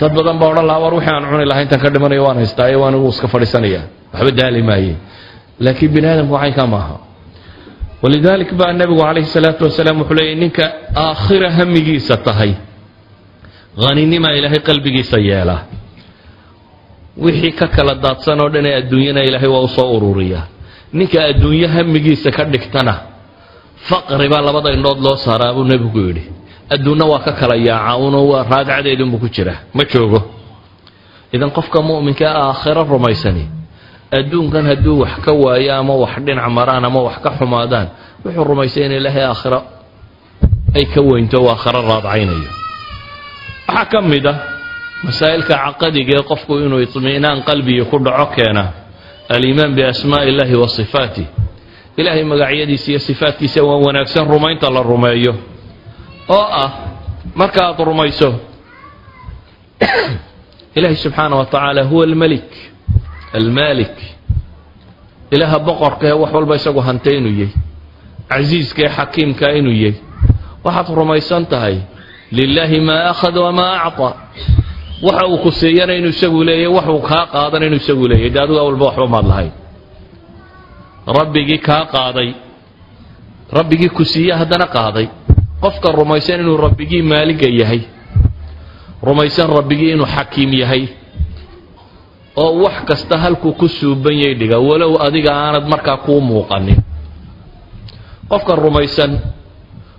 [0.00, 2.68] Dad badan baa odhan lahaa war wixii aan cuni lahaa intaan ka dhimanayo waan haystaa
[2.72, 3.80] ee waan igu iska fadhiisanaya.
[4.12, 4.94] Waxba daali maaye.
[5.64, 6.96] Laakiin bini aadamku waxay ka maaha.
[8.02, 10.64] Walidalik baa nebigu calayhi salaatu wasalaam wuxuu leeyay ninka
[11.04, 12.52] aakhira hamigiisa tahay
[13.82, 15.60] haninima ilaahay qalbigiisa yeelaa
[17.24, 20.44] wixii ka kala daadsan oo dhan ee adduunyana ilaahay waa u soo ururiyaa.
[20.98, 22.94] Ninka adduunyo hamigiisa ka dhigtana
[23.88, 26.22] faqri baa labada indhood loo saaraa buu nebigu yidhi.
[26.74, 29.54] Adduunna waa ka kala yaaca uno waa raadcadeedunbuu ku jira.
[29.76, 30.20] Ma joogo.
[31.34, 33.44] Idan qofka mu'minka aakhiro rumaysani
[34.18, 37.86] adduunkan hadduu wax ka waayo ama wax dhinac maraan ama wax ka xumaadaan
[38.24, 39.60] wuxuu rumaysay in ilaahay aakhiro
[40.76, 42.50] ay ka weynto u aakhiro raadcaynayo.
[43.70, 44.36] Waxaa ka mid ah
[45.06, 48.64] masaa'ilka caqadiga ee qofku inuu itmi'naan qalbiga ku dhaco keena
[49.34, 51.26] aliimaan biasmaa'i illaahi wa sifaatih
[51.96, 55.34] ilaahay magacyadiisa iyo sifaatkiisa waa wanaagsan rumaynta la rumeeyo.
[56.28, 56.70] Oo ah
[57.34, 58.34] marka aad rumayso
[60.76, 62.50] ilaahay subxaana wa tacaala huwa almelik
[63.32, 63.96] almaalik
[65.30, 67.54] ilaaha boqorka ee wax walba isagu hantay inuu yahy
[68.28, 69.94] casiiska ee xakiimka inuu yahy
[70.64, 71.76] waxaad rumaysan tahay
[72.32, 74.14] lilaahi maa akhada wamaa acطaa
[75.02, 78.40] waxa uu ku siiyana inuu isagu leeyahy wax uu kaa qaadana inuu isagu leeyahy de
[78.40, 79.52] adigaa walba waxba maad lahayn
[81.06, 82.30] rabbigii kaa qaaday
[83.52, 85.06] rabbigii ku siiye haddana qaaday.
[85.60, 87.82] Qofka rumaysan inuu rabbigii maaliga yahay
[89.02, 90.84] rumaysan rabbigii inuu xakiim yahay
[92.36, 96.78] oo wax kasta halkuu ku suuban yay dhiga walow adiga aanad markaa kuu muuqanin.
[98.28, 99.12] Qofka rumaysan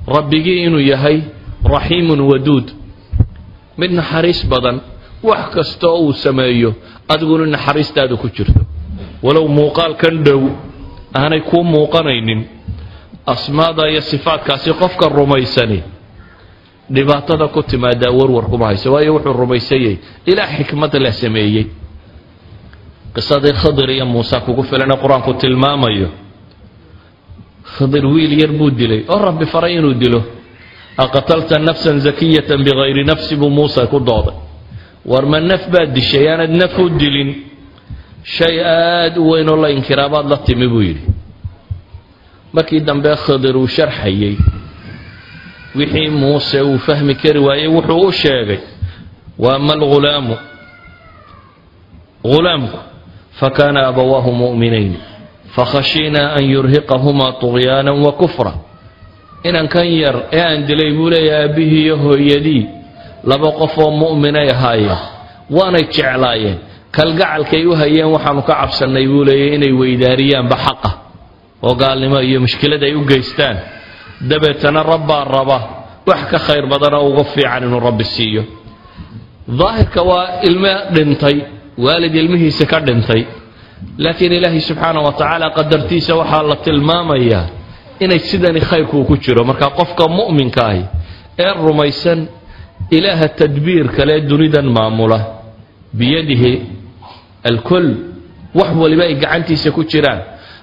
[0.07, 1.17] rabbigii inuu yahay
[1.73, 2.67] raxiimun waduud
[3.77, 4.77] mid naxariis badan
[5.23, 6.73] wax kasta oo uu sameeyo
[7.11, 8.61] adiguna naxariistaada ku jirto.
[9.23, 10.41] Walow muuqaalkan dhow
[11.13, 12.41] aanay kuu muuqanaynin.
[13.25, 15.83] Asmaada iyo sifaadkaasi qofka rumaysani
[16.91, 19.95] dhibaatada ku timaadaa warwar kuma hayso waayo wuxuu rumaysayey
[20.25, 21.65] ilaa xikmad la sameeyey.
[23.15, 26.09] Qisadii khadir iyo muuse kugu filane qur'aanku tilmaamayo.
[27.77, 30.21] Khadir wiil yar buu dilay oo rabbi faray inuu dilo.
[30.97, 34.35] Aqatalta nafsan zakiyatan bikayri nafsi buu muuse ku dooday.
[35.05, 37.29] War ma naf baad dishay aanad naf u dilin
[38.23, 41.05] shay aada u weyn oo la inkiraabaad la timi buu yidhi.
[42.53, 44.37] Markii dambe khadir uu sharxayey
[45.75, 48.59] wixii muuse uu fahmi kari waayey wuxuu u sheegay
[49.39, 50.35] wa ama alghulaamu
[52.23, 52.77] ghulaamku
[53.39, 54.95] fakana abawaahu mu'minayn.
[55.55, 58.53] Fakhashiinaa an yurhiqahumaa طugyaana wa kufra.
[59.43, 62.67] Inan kan yar ee aan dilay buu leeyahay aabbihii iyo hooyadii
[63.23, 64.97] laba qof oo mu'minay ahaayeen
[65.49, 66.57] waanay jeclaayeen
[66.95, 70.89] kalgacalkay u hayeen waxaanu ka cabsannay buu leeyahy inay weydaariyaanba xaqa
[71.65, 73.57] oo gaalnimo iyo mushkilad ay u geystaan.
[74.29, 75.57] Dabeetana rabbaa raba
[76.09, 78.43] wax ka khayr badanoo uga fiican inuu rabbi siiyo.
[79.59, 81.37] Daahirka waa ilmo dhintay
[81.85, 83.21] waalid ilmihiisa ka dhintay.
[84.03, 87.45] Laakiin ilaahay subxaana wa tacaala qadartiisa waxaa la tilmaamayaa
[88.03, 89.43] inay sidani khayrkuu ku jiro.
[89.49, 90.83] Marka qofka mu'minka ahi
[91.43, 92.19] ee rumaysan
[92.97, 95.19] ilaaha tadbiir kale dunidan maamula
[95.97, 96.51] biyadihi
[97.49, 97.87] alkul
[98.59, 100.19] wax waliba ay gacantiisa ku jiraan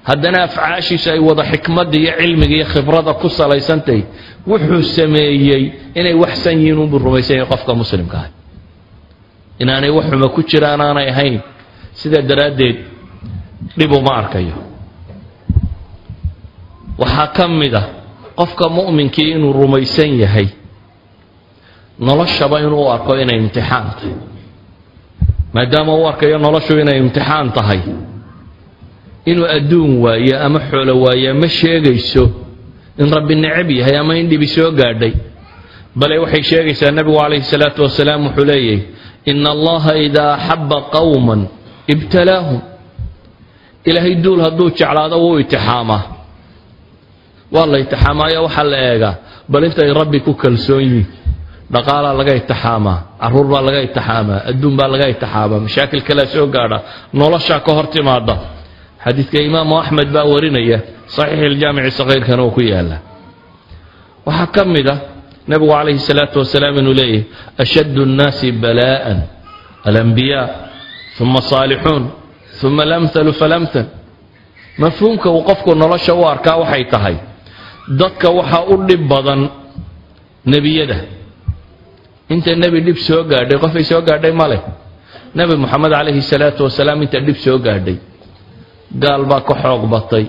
[0.09, 4.01] haddana afcaashiisu ay wada xikmadda iyo cilmiga iyo khibrada ku salaysantahay
[4.47, 5.63] wuxuu sameeyey
[5.99, 8.27] inay waxsan yihiin unbuu rumaysan yahay qofka muslimka ah
[9.61, 11.35] inaanay wax xuma ku jiraan aanay ahayn
[11.99, 12.77] sidaa daraaddeed
[13.77, 14.55] dhib uma arkayo
[17.01, 17.85] waxaa ka mid ah
[18.39, 20.47] qofka mu'minkii inuu rumaysan yahay
[21.99, 24.13] noloshaba inuu arko inay imtixaan tahay
[25.53, 27.81] maadaama u arkayo noloshu inay imtixaan tahay.
[29.25, 32.23] Inuu adduun waayo ama xoolo waayo ma sheegayso
[32.99, 35.13] in rabbi necab yahay ama in dhibi soo gaadhay.
[35.95, 38.81] Bale waxay sheegaysaa nebigu calayhi salaatu wasalaam wuxuu leeyahy
[39.25, 41.41] ina allaha idaa axabba qowman
[41.93, 42.59] ibtalaahum
[43.89, 46.03] ilaahay duul hadduu jeclaado wuu itixaamaa.
[47.51, 49.15] Waa la itixaamaayo waxaa la eegaa
[49.51, 51.05] bal intay rabbi ku kalsoon yihiin
[51.73, 56.77] dhaqaalaa laga itixaamaa carruur baa laga itixaamaa adduun baa laga itixaamaa mashaakil kalea soo gaadha
[57.19, 58.35] noloshaa ka hor timaada
[59.03, 60.77] xadiidka imaamu axmed baa warinaya
[61.15, 62.97] saxiix iljaamici sakiirkana uu ku yaalla
[64.27, 64.99] waxaa ka mid ah
[65.49, 67.21] nebigu calayhi salaatu wasalaam inuu leeyahy
[67.63, 69.19] ashaddu nnaasi balaa'an
[69.89, 70.45] alambiyaa
[71.23, 72.03] uma saalixuun
[72.67, 73.87] uma alamhalu falamthal
[74.83, 77.15] mafhuumka uu qofku nolosha u arkaa waxay tahay
[78.01, 79.41] dadka waxaa u dhib badan
[80.53, 80.97] nebiyada
[82.33, 84.61] inta nebi dhib soo gaadhay qofay soo gaadhay ma leh.
[85.37, 87.97] Nebi moxamed calayhi salaatu wasalaam inta dhib soo gaadhay.
[89.01, 90.25] Gaal baa ka xoog batay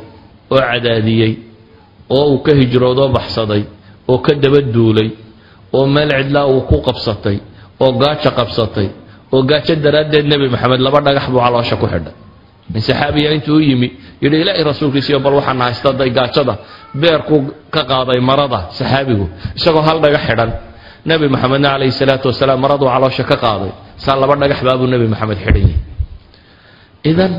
[0.53, 1.33] oo cadaadiyey
[2.17, 3.63] oo uu ka hijroodoo baxsaday
[4.11, 5.09] oo ka daba duulay
[5.77, 7.37] oo meel cidlaa uu ku qabsatay
[7.83, 8.89] oo gaajo qabsatay
[9.33, 12.15] oo gaajo daraaddeed nebi moxamed laba dhagax buu caloosha ku xidhay
[12.73, 13.89] nin saxaabiya intuu u yimi
[14.23, 16.55] yidhi ilaahay rasuulkiisiyo bal waxaan haysta day gaajada
[17.01, 17.41] beerkuu
[17.75, 19.27] ka qaaday marada saxaabigu
[19.59, 20.51] isagoo hal dhagax xidhan
[21.09, 23.73] nebi maxamedna calayhi salaatu wasalaam maraduu caloosha ka qaaday.
[23.97, 25.79] Saa laba dhagax baabuu nebi maxamed xidhan yahay.
[27.11, 27.33] Idan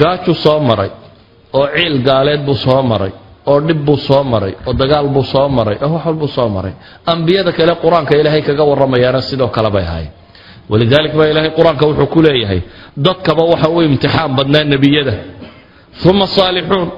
[0.00, 0.90] gaajuu soo maray
[1.58, 3.12] oo ciil gaaleed buu soo maray
[3.50, 6.72] oo dhib buu soo maray oo dagaal buu soo maray oo wax walbuu soo maray.
[7.12, 10.10] Ambiyada kale qur'aanka ilaahay kaga warramayaana sidoo kale bay ahayd.
[10.70, 12.60] Walidalik baa ilaahay qur'aanka wuxuu ku leeyahay
[12.96, 15.14] dadkaba waxa u imtixaan badnaa nebiyada.
[16.10, 16.88] Uma saalixuun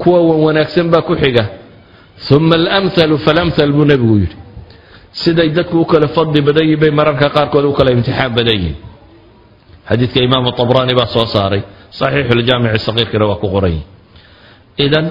[0.00, 1.44] kuwa wan wanaagsan baa ku xiga.
[2.36, 4.36] Uma alamhalu falamhal buu nebigu yidhi
[5.22, 8.76] siday dadku u kala fadli badan yihiin bay mararka qaarkood u kala imtixaan badan yihiin
[9.88, 11.62] xadiidka imaamu tabraani baa soo saaray
[11.98, 13.86] saxiixuljaamici saqiirkana waa ku qoran yihiin
[14.86, 15.06] idan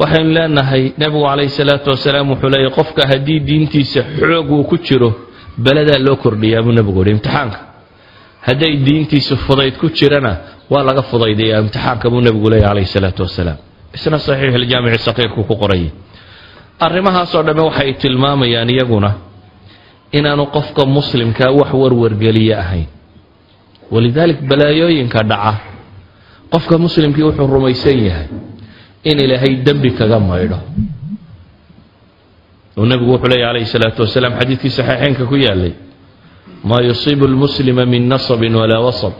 [0.00, 5.08] waxaynu leenahay nebigu calayhi salaatu wasalaam wuxuu leeyahy qofka haddii diintiisa xoog uu ku jiro
[5.64, 7.58] beladaa loo kordhiyaa buu nebigu yihi imtixaanka.
[8.46, 10.32] Hadday diintiisu fudayd ku jirana
[10.72, 13.58] waa laga fudaydayaa imtixaanka buu nebigu leeyahy calayhi salaatu wasalaam.
[13.96, 15.90] Isna saxiixuljaamici saqiirku ku qoranyay
[16.80, 19.10] arrimahaasoo dhamme waxay tilmaamayaan iyaguna
[20.12, 22.86] inaanu qofka muslimkaa wax warwargeliye ahayn.
[23.90, 25.54] Walidaalik balaayooyinka dhaca
[26.52, 28.26] qofka muslimkii wuxuu rumaysan yahay
[29.04, 30.58] in ilaahay dembi kaga maydho.
[32.78, 35.72] Uu nebigu wuxuu leeyahy calayhi salaatu wasalaam xadiidkii saxiixeynka ku yaalay
[36.64, 39.12] maa yusiibu lmuslima min nasabin walaa wasab.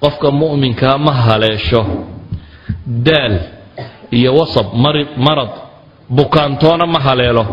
[0.00, 1.82] Qofka mu'minkaa ma haleesho
[2.86, 3.34] daal
[4.12, 5.52] iyo wasab marid marad
[6.10, 7.44] bukaantoona ma haleelo.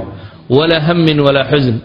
[0.49, 1.77] Walaa hamin walaa xusn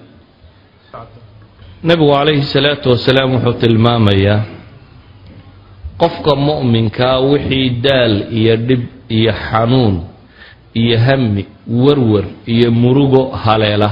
[1.84, 4.40] nebigu calayhi salaatu wasalaam wuxuu tilmaamayaa
[6.00, 8.82] qofka mu'minkaa wixii daal iyo dhib
[9.16, 9.96] iyo xanuun
[10.74, 11.46] iyo hami
[11.84, 13.90] warwar iyo murugo haleela.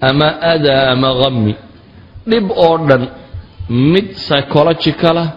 [0.00, 1.54] Ama adaa ama qami
[2.30, 3.02] dhib oo dhan
[3.92, 5.28] mid psychologicalah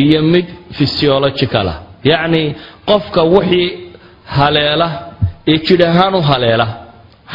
[0.00, 2.54] iyo mid physiologicalah yacnii
[2.88, 3.68] qofka wixii
[4.36, 4.88] haleela
[5.52, 6.66] ee jidh ahaan u haleela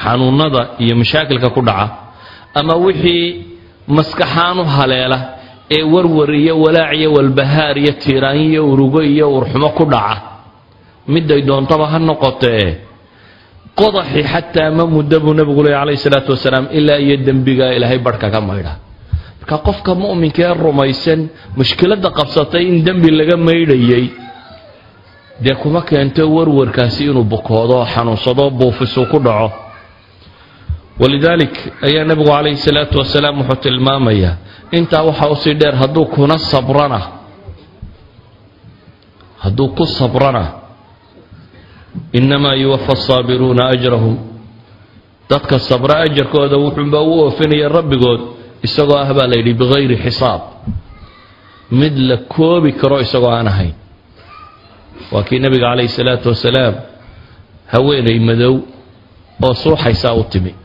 [0.03, 1.85] xanuunada iyo mashaakilka ku dhaca
[2.59, 3.25] ama wixii
[3.97, 5.17] maskaxaan u haleela
[5.75, 10.21] ee warwar iyo walaac iyo walbahaar iyo tiiraanyo iyo urugo iyo urxumo ku dhaca
[11.13, 12.67] miday doontaba ha noqotee.
[13.79, 18.17] Qodaxi xataa ma muddo buu nebigu leey calayhi salaatu wasalaam ilaa iyo dembigaa ilaahay barh
[18.23, 18.73] kaga maydha.
[19.39, 21.19] Marka qofka mu'minka ee rumaysan
[21.59, 24.05] mushkiladda qabsatay in dembi laga maydhayay
[25.43, 29.49] dee kuma keento warwarkaasi inuu bukoodo xanuunsado buufisu ku dhaco.
[31.01, 31.55] Walidaalik
[31.87, 34.33] ayaa nebigu calayhi salaatu wasalaam wuxuu tilmaamayaa
[34.77, 36.99] intaa waxaa u sii dheer hadduu kuna sabrana.
[39.43, 40.43] Hadduu ku sabrana.
[42.13, 44.17] Innamaa yuwafa asaabiruuna ajrahum.
[45.29, 48.21] Dadka sabra ajarkooda wuxuunbaa u oofinaya rabbigood
[48.63, 50.41] isagoo ah baa la yidhi bikayri xisaab.
[51.71, 53.73] Mid la koobi karo isagoo aan ahayn
[55.11, 56.75] waa kii nebiga calayhi salaatu wasalaam
[57.73, 58.53] haweenay madow
[59.43, 60.55] oo suuxaysaa u timi.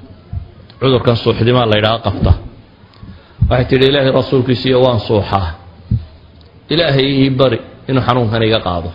[0.80, 2.32] Cudurkan suuxdimaa la ydhaha qabta.
[3.50, 5.48] Waxay tidhi ilaahay rasuulkiisiiyo waan suuxaa.
[6.72, 8.90] Ilaahay ii bari inuu xanuunkan iga qaado.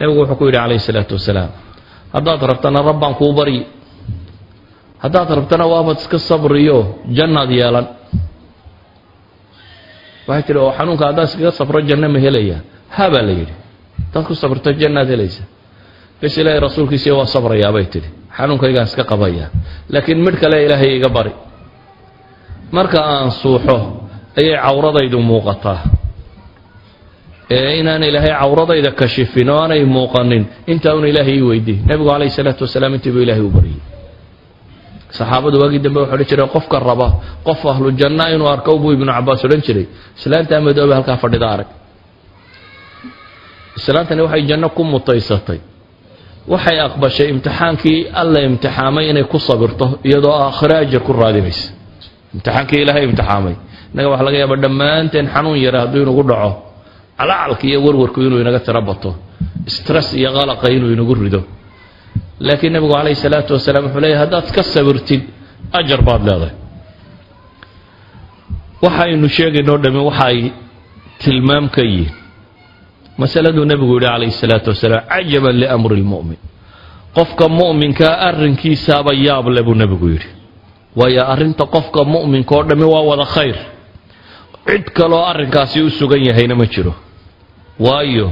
[0.00, 1.50] Nebigu wuxuu ku yidhi calayhi salaatu wasalaam
[2.14, 3.66] haddaad rabtana rabbaan kuu baryi
[5.02, 6.78] haddaad rabtana waabad iska sabriyo
[7.16, 7.86] jannaad yeelan.
[10.28, 12.08] Waxay tidhi oo xanuunka haddaad iskaga sabro janno
[14.08, 15.42] haddaad ku sabrto jannaad helaysa.
[16.20, 18.08] Bes ilaahay rasuulkiisiiyo waa sabrayaa bay tidhi.
[18.36, 19.46] Xanuunkaygaan iska qabaya
[19.92, 21.32] laakiin midh kale ilaahay iga bari.
[22.76, 23.76] Marka aan suuxo
[24.38, 25.80] ayay cawradaydu muuqataa.
[27.50, 32.30] Ee inaan ilaahay cawradayda kashifin oo aanay muuqanin intaa un ilaahay ii weydiy nebigu calayhi
[32.38, 33.80] salaatu wasalaam intiibuu ilaahay u baryay
[35.16, 37.08] saxaabadu waagii dambe waxay odhan jireen qofka raba
[37.46, 39.86] qof ahlu janna inuu arko buu ibnu cabaas odhan jiray.
[40.18, 41.68] Islaantaa madoobe halkaa fadhida arag
[43.78, 45.58] islaantani waxay janno ku mutaysatay.
[46.52, 51.66] Waxay aqbashay imtixaankii alla imtixaamay inay ku sabirto iyadoo aakhiro ajar ku raadinaysa
[52.34, 53.54] imtixaankii ilaahay imtixaamay.
[53.92, 56.50] Innaga waxa laga yaaba dhammaanteen xanuun yara hadduu inagu dhaco.
[57.18, 59.10] Calacalka iyo warwarku inuu inaga tiro bato.
[59.76, 61.40] Stress iyo qalaqa inuu inagu rido.
[62.46, 65.22] Laakiin nebigu calayhi salaatu wasalaam wuxuu leeyahy haddaad ka sabirtid
[65.78, 66.54] ajar baad leedahay.
[68.84, 70.38] Waxaynu sheegaynoo dhammi waxa ay
[71.22, 72.12] tilmaam ka yihiin
[73.20, 76.38] masaladuu nebigu yidhi calayhi salaatu wasalaam cajaban liamri lmu'min.
[77.16, 80.28] Qofka mu'minkaa arrinkiisaaba yaab le buu nebigu yidhi.
[80.98, 83.56] Waayo arrinta qofka mu'minka oo dhammi waa wada khayr.
[84.66, 86.94] Cid kaloo arrinkaasi u sugan yahayna ma jiro.
[87.86, 88.26] Waayo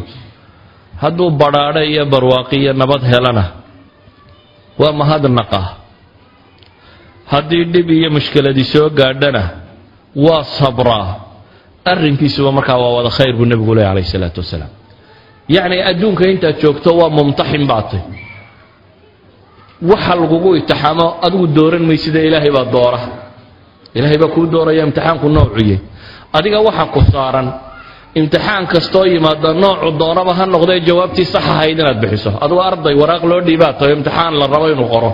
[1.02, 3.44] hadduu badhaadho iyo barwaaqi iyo nabad helana
[4.80, 5.60] waa mahadnaqa
[7.32, 9.42] haddii dhib iyo mushkiladii soo gaadhana
[10.16, 11.25] waa sabraa
[11.90, 14.70] arrinkiisuba markaa waa wada khayr buu nebigu leey calayhi salaatu wasalaam.
[15.54, 18.00] Yacni adduunka intaad joogto waa mumtaxin baatay.
[19.90, 23.00] Waxa lagugu itixaamo adigu dooran maysida ilaahay baa doora.
[23.96, 25.78] Ilaahay baa kuu dooraya imtixaanku noocuyey
[26.36, 27.48] adiga waxa ku saaran
[28.20, 32.30] imtixaan kastoo yimaada noocu doonaba ha noqdee jawaabtii sax ahayd inaad bixiso.
[32.44, 35.10] Adugu arday waraaq loo dhiibaa imtixaan la rabo inuu qoro.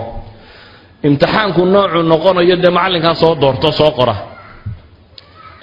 [1.07, 4.32] Imtixaanku noocu noqonayo dee macallinkaa soo doorto soo qora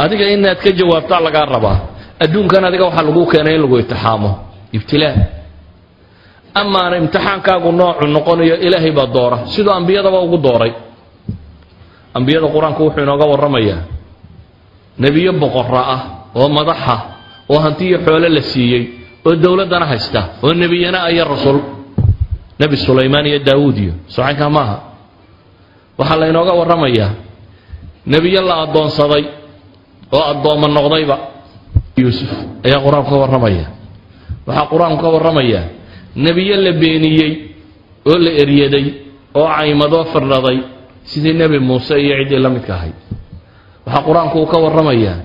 [0.02, 1.76] adiga inaad ka jawaabtaa lagaa rabaa.
[2.24, 4.30] Adduunkan adiga waxaa lagu keenay in lagu itixaamo
[4.76, 5.16] ibtilaa
[6.60, 9.38] amaana imtixaankaagu noocu noqonayo ilaahay baa doora.
[9.52, 10.72] Siduu ambiyadaba ugu dooray.
[12.16, 13.80] Ambiyada qur'aanku wuxuu inooga warramayaa.
[15.02, 16.00] Nebiyo boqora ah
[16.40, 16.96] oo madaxa
[17.52, 18.82] oo hantiyo xoole la siiyey
[19.26, 21.58] oo dowladdana haysta oo nebiyana aya rasul.
[22.60, 24.76] Nebi sulaymaan iyo daawuud iyo socankaa maaha.
[25.98, 27.10] Waxaa laynooga warramayaa.
[28.12, 29.24] Nebiyo la addoonsaday
[30.16, 31.16] oo addoommo noqdayba.
[32.00, 32.30] Yuusuf.
[32.66, 33.66] Ayaa qur'aanku ka warramaya.
[34.46, 35.64] Waxaa qur'aanku ka warramayaa
[36.24, 37.32] nebiyo la beeniyey
[38.10, 38.86] oo la eryaday
[39.38, 40.58] oo caymadoo firdhaday
[41.10, 42.96] sidii nebi muuse iyo ciddii la midka ahayd.
[43.86, 45.16] Waxaa qur'aanku uu ka warramayaa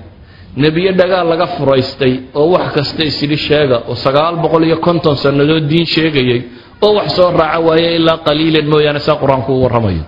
[0.62, 5.64] nebiyo dhagaal laga furaystay oo wax kasta isidhi sheega oo sagaal boqol iyo konton sannadood
[5.70, 6.40] diin sheegayay
[6.84, 10.04] oo wax soo raaca waaye ilaa qaliilan mooyaane saa qur'aanku u warramayo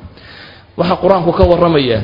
[0.78, 2.00] waxaa qur'aanku ka warramayaa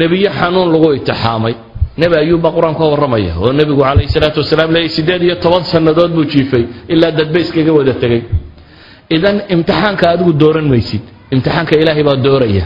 [0.00, 1.54] nebiyo xanuun lagu itixaamay
[2.00, 5.64] nebi ayuub baa qur'aanku ka warramaya oo nebigu calayhi salaatu wasalaam leeyay siddeed iyo toban
[5.64, 8.22] sannadood buu jiifay ilaa dadba iskaga wada tegay.
[9.16, 11.02] Idan imtixaanka adigu dooran maysid
[11.34, 12.64] imtixaanka ilaahay baa dooraya.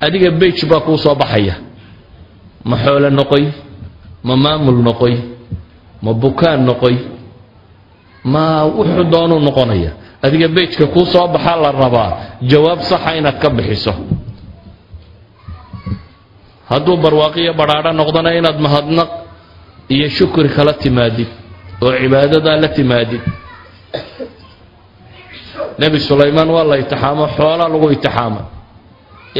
[0.00, 1.54] Adiga bej baa kuu soo baxaya.
[2.68, 3.44] Ma xoolo noqoy
[4.26, 5.14] ma maamul noqoy
[6.04, 6.96] ma bukaan noqoy
[8.24, 9.90] ma wuxuu doonuu noqonaya.
[10.22, 12.10] Adiga bejka kuu soo baxaa la rabaa
[12.50, 13.92] jawaab saxa inaad ka bixiso
[16.70, 19.10] hadduu barwaaqiyo badhaadho noqdona inaad mahadnaq
[19.94, 21.28] iyo shukri kala timaadid
[21.84, 23.22] oo cibaadadaa la timaadid.
[25.78, 28.40] Nebi sulaymaan waa la itixaamo xoolaa lagu itixaama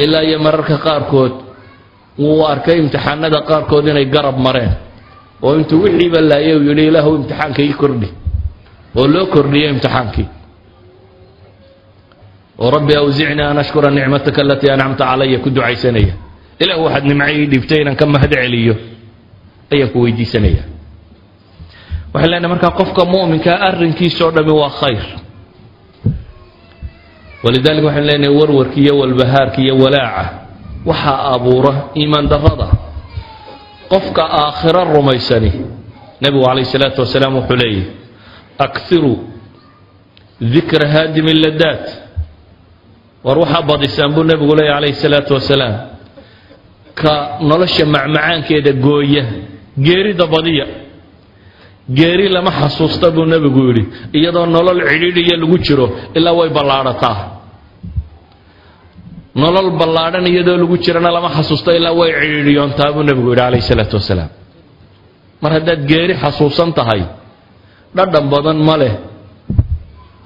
[0.03, 1.33] ilaa iyo mararka qaarkood
[2.21, 4.73] wuu arkay imtixaanada qaarkood inay garab mareen.
[5.45, 8.09] Oo intuu wixiiba laayay uu yidhi ilaahu imtixaanka ii kordhi.
[8.97, 10.27] Oo loo kordhiyey imtixaankii.
[12.61, 16.13] Oo rabbi awsicnii an ashkura nicmataka alatii ancamta calaya ku ducaysanaya
[16.63, 18.75] ilahu waxaad nimca ii dhibtay inaan ka mahad celiyo
[19.73, 20.63] ayaan ku weydiisanaya.
[22.13, 25.05] Waxaan leenahay markaa qofka mu'minkaa arrinkiisao dhami waa khayr.
[27.43, 30.25] Walidalik waxaan leenahay warwarki iyo walbahaarka iyo walaaca
[30.85, 32.67] waxaa abuura iimaan darrada.
[33.91, 35.51] Qofka aakhiro rumaysani
[36.21, 37.83] nebigu calayhi salaatu wasalaam wuxuu leeyahy
[38.59, 39.17] akiruu
[40.41, 41.85] dikra haadimi ladaat
[43.23, 45.75] war waxaa badisaan buu nebigu leeyahy calayhi salaatu wasalaam
[46.99, 47.13] ka
[47.49, 49.23] nolosha macmacaankeeda gooya
[49.85, 50.65] geerida badiya.
[51.97, 53.83] Geeri lama xasuusta buu nebigu yidhi
[54.17, 55.85] iyadoo nolol cidhiidhiya lagu jiro
[56.17, 57.17] ilaa way ballaadhataa.
[59.41, 63.95] Nolol ballaadhan iyadoo lagu jirana lama xasuusto ilaa way cidhiidhiyoontaa buu nebigu yidhi calayhi salaatu
[63.99, 64.29] wasalaam.
[65.41, 67.01] Mar haddaad geeri xasuusan tahay
[67.97, 68.93] dhadhan badan ma leh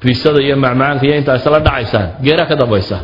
[0.02, 2.98] biisada iyo macmacaanka iyo intaa isla dhacaysaan geeraa ka dambaysa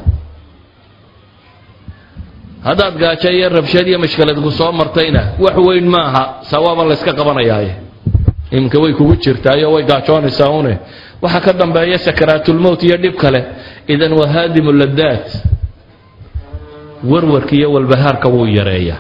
[2.67, 7.73] haddaad gaajo iyo rabshad iyo mashkalad ku soo martayna wax weyn maaha sawaaba layska qabanayaaye.
[8.55, 10.73] Iminka way kugu jirtaayo way gaajoonaysaa une.
[11.23, 13.39] Waxaa ka dambeeya sakaraatulmowt iyo dhib kale.
[13.93, 15.27] Idan waa haadimu ladaat
[17.11, 18.99] warwarka iyo walbahaarka wuu yareeyaa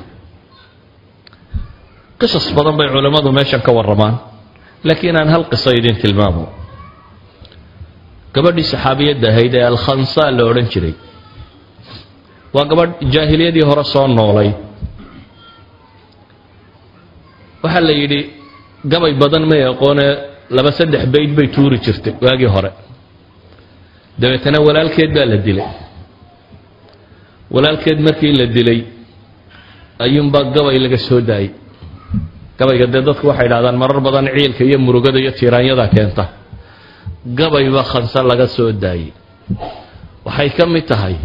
[2.19, 4.15] qisas badan bay culammadu meeshan ka warramaan.
[4.87, 6.43] Laakiin aan hal qiso idin tilmaamo.
[8.33, 10.93] Gabadhii saxaabiyadda ahayd ee alkhansaa la odhan jiray
[12.55, 14.49] waa gabadh jaahiliyadii hore soo noolay.
[17.63, 18.19] Waxaa la yidhi
[18.91, 20.11] gabay badan may aqoonee
[20.55, 22.71] laba saddex bayd bay tuuri jirtay waagii hore.
[24.21, 25.67] Dabeetana walaalkeed baa la dilay.
[27.55, 28.79] Walaalkeed markii la dilay
[30.05, 31.51] ayuunbaa gabay laga soo daayay.
[32.59, 36.23] Gabayga dee dadku waxay idhahdaan marar badan ciilka iyo murugada iyo tiiraanyada keenta.
[37.37, 39.11] Gabayba khanse laga soo daayey
[40.25, 41.15] waxay ka mid tahay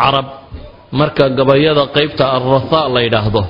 [0.00, 0.26] carab
[0.98, 3.42] marka gabayada qaybta arrathaa la yidhaahdo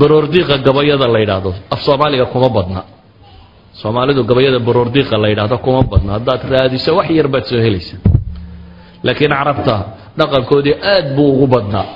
[0.00, 2.82] baroordiiqa gabayada la yidhaahdo af soomaaliga kuma badna.
[3.80, 6.10] Soomaalidu gabayada baroordiiqa la yidhaahdo kuma badna.
[6.18, 7.96] Haddaad raadiso wax yar baad soo helaysa.
[9.06, 9.74] Laakiin carabta
[10.18, 11.86] dhaqankoodii aad buu ugu badnaa.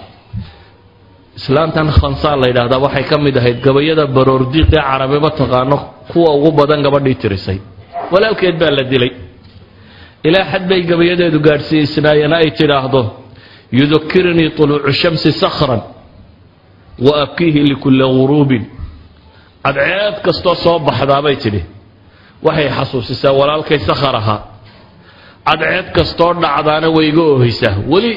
[1.39, 5.77] Islaantan khansaa la yidhaahdaa waxay ka mid ahayd gabayada baroordiiqee carabiba taqaano
[6.13, 7.59] kuwa ugu badan gabadhii tirisay.
[8.13, 9.13] Walaalkeed baa la dilay.
[10.29, 13.01] Ilaa xad bay gabayadeedu gaadhsiisnaayeen ay tidhaahdo
[13.79, 15.81] yudakirnii طuluucu shamsi sakhran
[17.07, 18.65] wa abkiihi likulli guruubin
[19.65, 21.63] cadceed kastoo soo baxdaabay tidhi
[22.47, 24.41] waxay xasuusisaa walaalkay sakhar ahaa.
[25.49, 27.75] Cadceed kastoo dhacdaana way iga oohaysaa.
[27.93, 28.13] Weli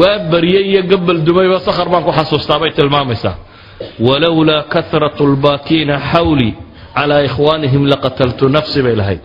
[0.00, 3.34] waa baryay iyo gabal dumayba sakhar baan ku xasuustaabay tilmaamaysaa.
[4.06, 6.52] Walowlaa kahratu lbaakiina xawlii
[6.96, 9.20] calaa ikhwaanihim laqataltu nafsi bay lahayd.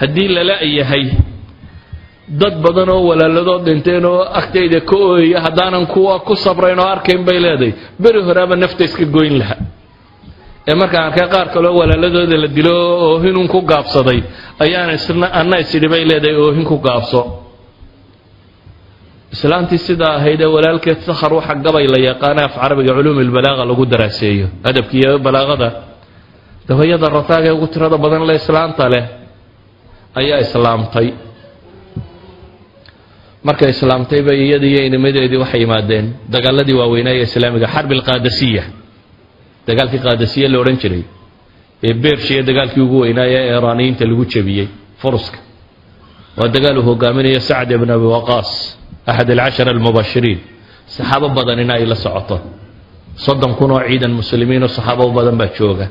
[0.00, 1.04] Haddii lala yahay
[2.40, 7.22] dad badan oo walaaladood dhinteen oo agtayda ka ooyaya haddaanan kuwa ku sabrayn oo arkayn
[7.26, 7.72] bay leedahay
[8.02, 9.56] beri horeaba nafta iska goyn laha
[10.70, 14.20] ee markaan arkay qaar kaleo walaaladooda la dilo oo oohinun ku gaabsaday
[14.64, 17.20] ayaan isna anna isidhi bay leedahay oohin ku gaabso.
[19.34, 23.84] Islaantii sidaa ahayd ee walaalkeed sakhar waxa gabay la yaqaana af carabiga culuumi lbalaaqa lagu
[23.92, 24.46] daraaseeyo.
[24.68, 25.68] Adabkiiyo balaaqada
[26.68, 29.04] dabayada rataaga ee ugu tirada badan le islaanta leh
[30.20, 31.06] ayaa islaamtay
[33.48, 38.64] markay islaamtay bay iyadii iyo inimadeedii waxay yimaadeen dagaaladii waaweynaa ee islaamiga xarbi alqaadasiya
[39.68, 41.02] dagaalkii qaadasiya la odhan jiray
[41.86, 44.68] ee beershiya dagaalkii ugu weynaa ee eraaniyiinta lagu jebiyey
[45.02, 45.38] furuska
[46.38, 48.50] waa dagaal uu hogaaminayo sacd ibn abi waqaas
[49.10, 50.38] axad alcashara almubashiriin.
[50.94, 52.36] Saxaabo badanina ay la socoto.
[53.24, 55.86] Soddon kun oo ciidan muslimiin oo saxaabo badan baa jooga.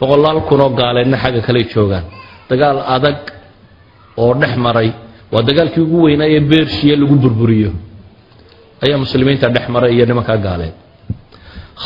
[0.00, 2.04] Boqolaal kun oo gaaleedna xagga kaley joogaan.
[2.50, 3.18] Dagaal adag
[4.22, 4.88] oo dhex maray
[5.34, 7.70] waa dagaalkii ugu weynaa ee beershiya lagu burburiyo.
[8.84, 10.74] Ayaa muslimiinta dhex maray iyo nimankaa gaaleed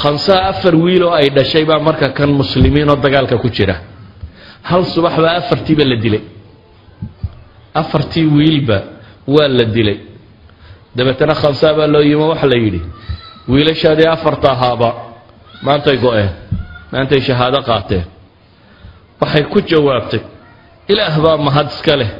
[0.01, 3.77] khamsaa afar wiil oo ay dhashay baa marka kan muslimiin oo dagaalka ku jira.
[4.69, 6.23] Hal subax baa afartiiba la dilay.
[7.81, 8.79] Afartii wiilba
[9.35, 9.99] waa la dilay.
[10.97, 12.81] Dabeetana khamsaa baa loo yimo waxa la yidhi
[13.51, 14.89] wiilashaadii afarta ahaaba
[15.67, 16.31] maantay go-een
[16.93, 18.05] maantay shahaado qaateen
[19.21, 20.21] waxay ku jawaabtay
[20.93, 22.11] ilaah baa mahad iska leh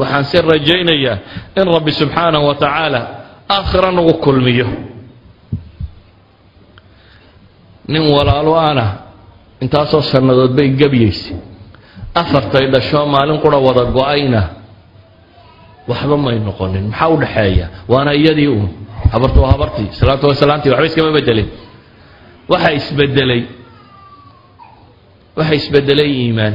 [0.00, 1.16] waxaan si rajaynayaa
[1.60, 3.00] in rabbi subxaanahu wa tacaala
[3.54, 4.66] aakhira nagu kulmiyo.
[7.88, 8.86] Nin walaalo ana
[9.60, 11.36] intaasoo sannadood bay gebyaysay
[12.14, 14.42] afartay dhashoo maalin qura wada go'ayna.
[15.90, 18.68] Waxba may noqonin maxaa u dhaxeeya waana iyadii uun.
[19.12, 21.48] Habartu waa habartii islaamtu waa islaantii waxba iskama bedelin
[22.52, 23.42] waxa isbedelay
[25.38, 26.54] waxa isbedelay iimaan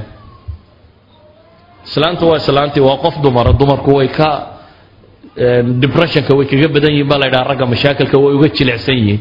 [1.88, 4.29] islaantu waa islaantii waa qof dumara dumarku way ka
[5.83, 9.19] depressionka way kaga badan yihiin baa la ydhaha ragga mashaakilka way uga jilicsan yihiin.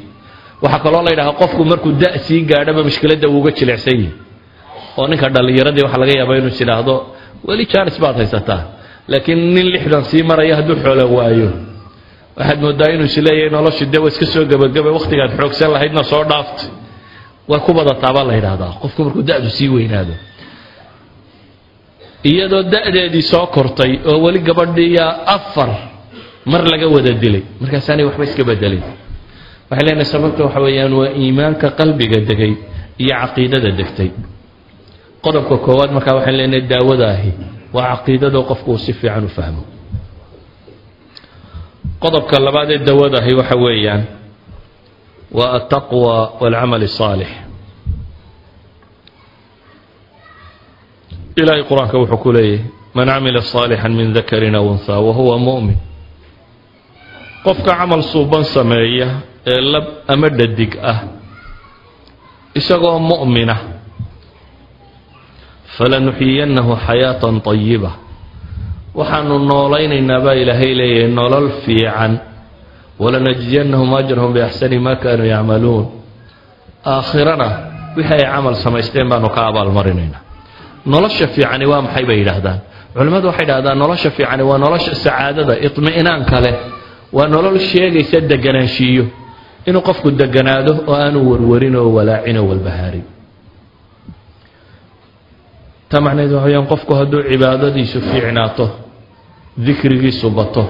[0.62, 4.10] Waxaa kaloo la ydhahaa qofku markuu da sii gaadhaba mushkiladda uu uga jilicsan yihi
[4.98, 6.94] oo ninka dhallinyaradii waxaa laga yaaba inuu idhaahdo
[7.48, 8.62] weli jaanis baad haysataa.
[9.10, 11.50] Laakiin nin lixdan sii maraya hadduu xoolo waayo.
[12.38, 16.22] Waxaad moodaa inuu is leeyahay noloshu de wa iska soo gebagabay wakhtigaad xoogsan lahaydna soo
[16.30, 16.68] dhaaftay
[17.50, 20.14] way ku badataabaa la yidhaahdaa qofku markuu da-du sii weynaado
[22.30, 25.06] iyadoo da-deedii soo kortay oo weli gabadhiya
[25.36, 25.70] afar
[26.50, 27.42] mar laga wada dilay.
[27.60, 28.82] Markaasaanay waxba iska bedelin.
[29.70, 32.52] Waxay leenahay sababta waxa weeyaan waa iimaanka qalbiga degay
[33.02, 34.10] iyo caqiidada degtay.
[35.24, 37.30] Qodobka koowaad markaa waxaan leenahay daawadaahi
[37.76, 39.62] waa caqiidadoo qofku uu si fiican u fahmo.
[42.02, 44.02] Qodobka labaad ee daawadaahi waxa weeyaan
[45.38, 47.30] waa ataqwa waalcamal الsaalix
[51.34, 55.78] ilaahay qur'aanka wuxuu ku leeyahay man camila saalixan min dakarin aw unhaa wahuwa mu'min.
[57.42, 60.98] Qofka camal suuban sameeya ee lab ama dhadig ah
[62.54, 63.60] isagoo mu'mina ah,
[65.74, 67.90] falanuxyiyannahu xayaatan طayiba
[68.94, 72.34] waxaanu noolaynaynaa baa ilaahay leeyahay nolol fiican.
[72.94, 75.98] Walanajziyannahum ajrahum biaxsani maa kaanuu yacmaluun.
[76.86, 77.48] Aakhirana
[77.98, 80.22] wixii ay camal samaysteen baanu ka abaalmarinaynaa
[80.92, 82.58] nolosha fiicani waa maxay bay yidhaahdaan.
[82.96, 86.54] Culimmadu waxay yidhahdaan nolosha fiicani waa nolosha sacaadada idmi'inaanka leh.
[87.16, 89.04] Waa nolol sheegaysa deganaanshiiyo.
[89.68, 93.04] Inuu qofku deganaado oo aanu warwarin oo walaacin oo walbahaarin.
[95.88, 98.66] Taa macnaheedu waxa weyaan qofku hadduu cibaadadiisu fiicnaato
[99.66, 100.64] dikrigiisu bato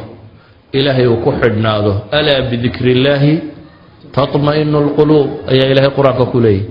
[0.79, 3.35] ilaahay uu ku xidhnaado alaa bidikri illaahi
[4.17, 6.65] tatma'inu alquluub ayaa ilaahay qur'aanka ku leeyahy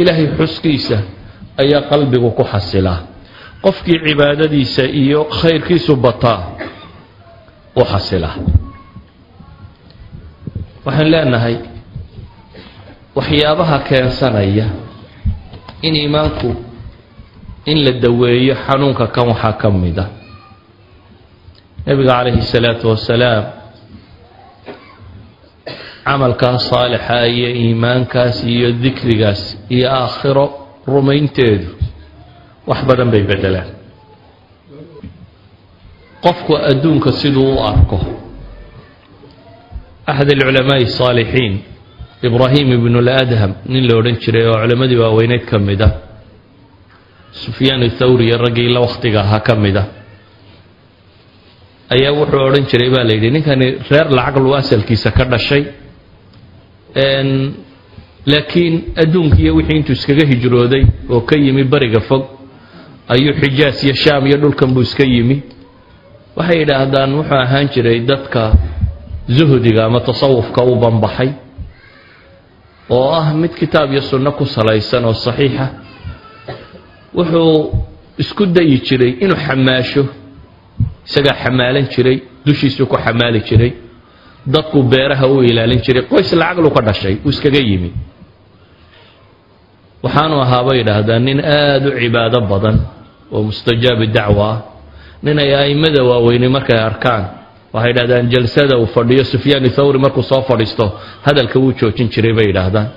[0.00, 0.98] ilaahay xuskiisa
[1.62, 2.98] ayaa qalbigu ku xasilaa
[3.64, 6.40] qofkii cibaadadiisa iyo khayrkiisu bataa
[7.76, 8.36] u xasilaa
[10.86, 11.56] waxaan leenahay
[13.16, 14.66] waxyaabaha keensanaya
[15.86, 16.50] in iimaanku
[17.70, 20.06] in la daweeyo xanuunka kan waxaa ka mid a
[21.86, 23.44] nebiga calayhi الsalaatu wasalaam
[26.04, 29.42] camalkaas saalixa iyo iimaankaas iyo dikrigaas
[29.74, 30.46] iyo aakhiro
[30.86, 31.68] rumaynteedu
[32.66, 33.68] wax badan bay beddelaan.
[36.24, 37.98] Qofku adduunka siduu u arko
[40.06, 41.54] axad alculamaa'i asaalixiin
[42.28, 45.88] ibraahim ibnuladham nin la odhan jiray oo culammadii waaweyneed ka mid a
[47.32, 49.88] sufyaan thawri iyo raggii la wakhtiga ahaa ka mid ah,
[51.94, 54.50] ayaa wuxuu odhan jiray baa la yidhi ninkani reer lacag lu
[55.16, 55.62] ka dhashay
[58.26, 62.22] laakiin adduunkiiyo wixii intuu iskaga hijrooday oo ka yimi bariga fog
[63.08, 65.36] ayuu xijaas iyo shaam iyo dhulkan buu iska yimi.
[66.36, 68.42] Waxay yidhaahdaan wuxuu ahaan jiray dadka
[69.36, 71.30] zuhdiga ama tasawufka u banbaxay
[72.90, 75.66] oo ah mid kitaab iyo sunno ku salaysan oo saxiixa
[77.14, 77.72] wuxuu
[78.22, 80.02] isku dayi jiray inuu xamaasho
[81.06, 82.16] isagaa xamaalan jiray
[82.46, 83.72] dushiisuu ku xamaali jiray
[84.46, 87.90] dadku beeraha u ilaalin jiray qoys lacaglu ka dhashay uu iskaga yimi
[90.04, 92.76] waxaanu ahaabay yidhaahdaan nin aada u cibaado badan
[93.32, 94.58] oo mustajaabi dacwa ah.
[95.24, 97.24] Nin ay a'immada waaweynay markay arkaan
[97.72, 100.86] waxay yidhahdaan jalsada uu fadhiyo sufyaan thawri markuu soo fadhiisto
[101.26, 102.88] hadalka wuu joojin jiray bay yidhaahdaan.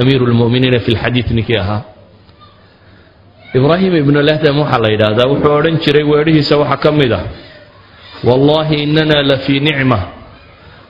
[0.00, 1.80] Amiiru lmu'miniina fi lxadiid ninkii ahaa.
[3.52, 7.28] Ibraahim ibnulahdam waxaa la yidhaahdaa wuxuu odhan jiray weedhihiisa waxaa ka mid ah
[8.24, 9.98] wallahi inana la fii nicma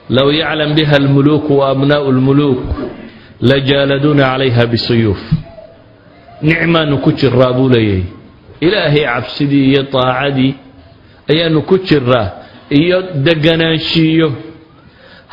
[0.09, 2.59] low yaclam biha almuluuku wa abnaa'u lmuluuk
[3.49, 5.21] lajaaladuuna calayha bisuyuuf.
[6.41, 8.03] Nicmaanu ku jiraa buu leeyahay
[8.65, 10.51] ilaahay cabsidii iyo daacadii
[11.31, 12.27] ayaanu ku jiraa
[12.79, 14.27] iyo deganaanshiiyo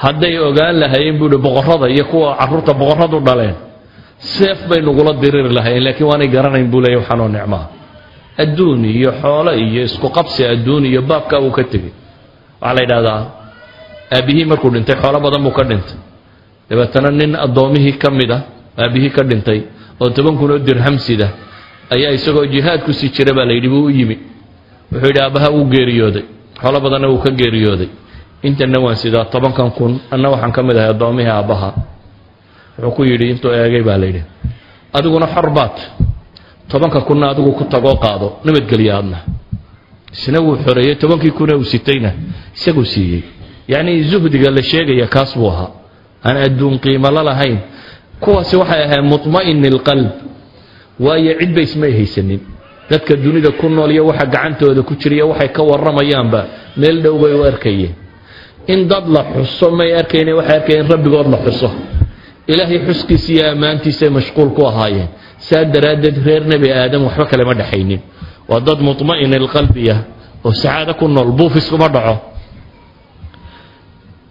[0.02, 3.54] hadday ogaan lahaayeen buuhi boqorrada iyo kuwa carruurta boqorradu dhaleen.
[4.34, 7.64] Seef bay nugula diriri lahayen laakiin waanay garanayn buu leeyahy waxaanoo nicmaa.
[8.42, 11.92] Adduun iyo xoolo iyo isku qabsi adduun iyo baabkaa uu ka tegey.
[12.60, 13.20] Waxaa la yidhahdaa
[14.16, 15.96] aabbihii markuu dhintay xoolo badan buu ka dhintay
[16.70, 18.42] dabeetana nin addoomihii ka mid ah
[18.78, 19.60] aabbihii ka dhintay
[20.00, 21.28] oo toban kun oo dirhamsida
[21.90, 24.16] ayaa isagoo jihaad ku sii jira baa la yidhi buu u yimi.
[24.92, 26.24] Wuxuu yidhi aabbaha wuu geeriyooday
[26.62, 27.88] xoolo badanna wuu ka geeriyooday.
[28.42, 31.70] Intana waan sidaa tobankan kun anna waxaan ka mid ahay addoomihii aabbaha
[32.78, 34.22] wuxuu ku yidhi intuu eegay baa la yidhi.
[34.92, 35.76] Adiguna xor baad.
[36.70, 39.18] Tobanka kunna adigu ku tagoo qaado nabadgelya adna
[40.12, 42.10] isna wuu xoreeyey tobankii kuna uu sitayna
[42.56, 43.22] isaguu siiyey.
[43.68, 45.70] Yacnii zuhdiga la sheegaya kaas buu ahaa
[46.24, 47.58] aan adduun qiimalo lahayn
[48.20, 50.10] kuwaasi waxay ahayd mutma'ini alqalb.
[51.00, 52.40] Waayo cidba ismay haysanin.
[52.90, 56.40] Dadka dunida ku nool iyo waxa gacantooda ku jira iyo waxay ka warramayaanba
[56.76, 57.94] meel dhow bay u arkayeen.
[58.68, 61.70] In dad la xuso may arkayne waxay arkayeen rabbigood la xuso.
[62.46, 65.08] Ilaahay xuskiisa iyo ammaantiisay mashquul ku ahaayeen.
[65.38, 68.00] Saa daraaddeed reer nebi aadam waxba kalema dhexaynin
[68.48, 69.96] waa dad mutma'in alqalbiya
[70.44, 72.29] oo sacaado ku nool buufiskuma dhaco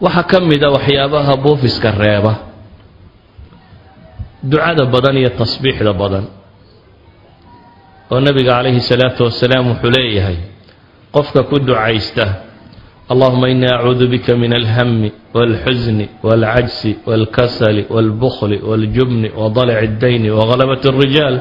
[0.04, 2.34] waxaa ka mid a waxyaabaha buufiska reeba.
[4.43, 6.26] Ducada badan iyo tasbiixda badan.
[8.12, 10.38] Oo nebiga calayhi salaatu wasalaam wuxuu leeyahay
[11.14, 12.26] qofka ku ducaysta
[13.12, 21.36] allahuma inii acuudu bika min alhami walxusni walcajsi walkasali walbukhli waljubni wadalaci اddayni wagalabat اlrijaal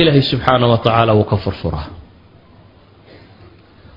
[0.00, 1.86] ilaahay subxaana wa tacaala wuu ka furfuraa.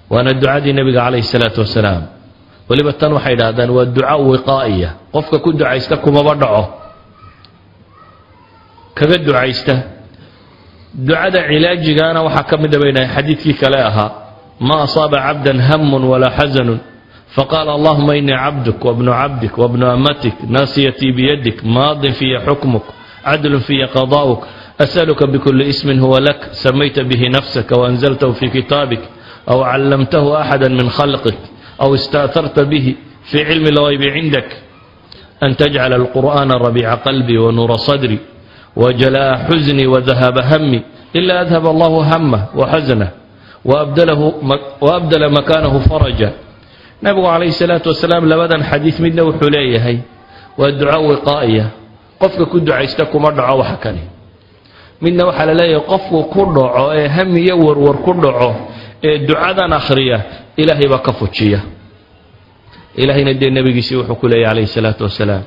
[0.09, 2.03] Waana ducadii nebiga calayhi salaatu wasalaam
[2.69, 4.89] weliba tan waxay idhahdaan waa duca wiqaa'iya.
[5.13, 6.63] Qofka ku ducaysta kumaba dhaco.
[8.95, 9.75] Kaga ducaysta.
[10.93, 14.11] Ducada cilaajigaana waxaa ka mida bay dhahay xadiidkii kale ahaa
[14.59, 16.79] ma asaaba cabdan hamun walaa xasanun.
[17.35, 22.85] Faqaala allahuma inii cabduk wabnu cabdik wabnu amatik naasiyatii biyadik maadin fiya xukmuk
[23.25, 24.41] cadlun fiya qadaa'uk
[24.79, 29.03] asaluka bikuli ismin huwa lak samayta bihi nafsaka waanzaltahu fi kitaabik
[29.51, 31.37] aw callamtahu axada min khalqik
[31.78, 34.44] aw istaatarta bihi fi cilmi lgaybi cindak
[35.40, 38.18] an tajcala alqur'ana rabiica qalbii wanuura sadri
[38.76, 40.82] وجلاء حزني وذهاب همي
[41.16, 43.10] إلا أذهب الله همه وحزنه
[43.64, 44.32] وأبدله
[44.80, 46.32] وأبدل مكانه فرجا
[47.02, 50.00] نبي عليه الصلاة والسلام لبدا حديث منا وحليه
[50.58, 51.68] والدعاء وقائية
[52.20, 54.04] قفك كد عيستكم أدعى وحكني
[55.02, 56.92] منا وحل لا يقف كدعو
[59.03, 60.17] ee ducadan akhriya
[60.61, 61.59] ilaahay baa ka fujiya.
[63.01, 65.43] Ilaahayna dee nebigiisii wuxuu ku leeyay calayhi salaatu wasalaam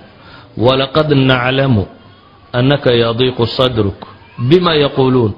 [0.56, 1.86] walaqad naclamu
[2.52, 3.98] annaka yadiiqu sadruk
[4.48, 5.32] bima yaquuluun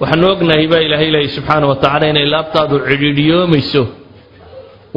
[0.00, 3.82] waxaanu ognahay baa ilaahay leeyay subxaana wa tacaala inay laabtaadu cidhiidhiyoomayso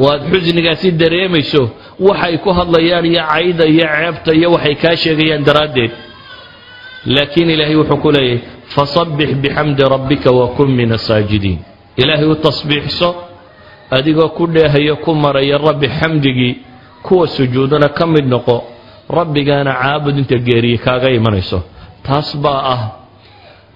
[0.02, 1.62] oo aada xusnigaasi dareemayso
[2.08, 5.92] waxay ku hadlayaan iyo cayda iyo ceebta iyo waxay kaa sheegayaan daraaddeed.
[7.14, 8.38] Laakiin ilaahay wuxuu ku leeyahay
[8.74, 11.58] fasabbix bixamdi rabbika wakun min asaajidiin
[11.96, 13.08] ilaahay u tasbiixso
[13.96, 16.54] adigoo ku dheehayo ku maraya rabbi xamdigii
[17.06, 18.56] kuwa sujuudana ka mid noqo
[19.18, 21.58] rabbigaana caabud inta geeriye kaaga imanayso.
[22.06, 22.82] Taas baa ah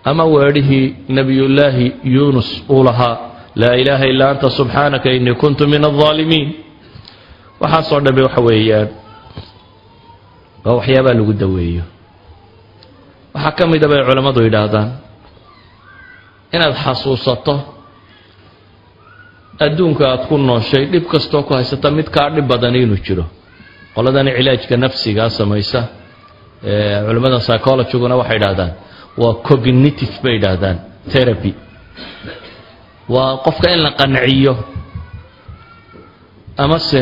[0.05, 3.16] ama weedhihii nebiyullaahi yuunus uu lahaa
[3.61, 6.49] laa ilaaha illaa anta subxaanaka innii kuntu min aldaalimiin
[7.61, 8.89] waxaasoo dhamme waxa weeyaan
[10.64, 11.83] waa waxyaabaa lagu daweeyo.
[13.35, 14.89] Waxaa ka mida bay culammadu yidhaahdaan
[16.55, 17.55] inaad xasuusato
[19.65, 23.25] adduunka aada ku nooshay dhib kastoo ku haysata mid kaa dhib badani inuu jiro.
[23.95, 25.81] Qoladani cilaajka nafsigaa samaysa
[27.07, 28.73] culimmada psychologiguna waxay idhahdaan
[29.23, 30.77] waa cognitive bay idhaahdaan
[31.13, 31.53] therapy.
[33.15, 34.55] Waa qofka in la qanciyo
[36.65, 37.01] amase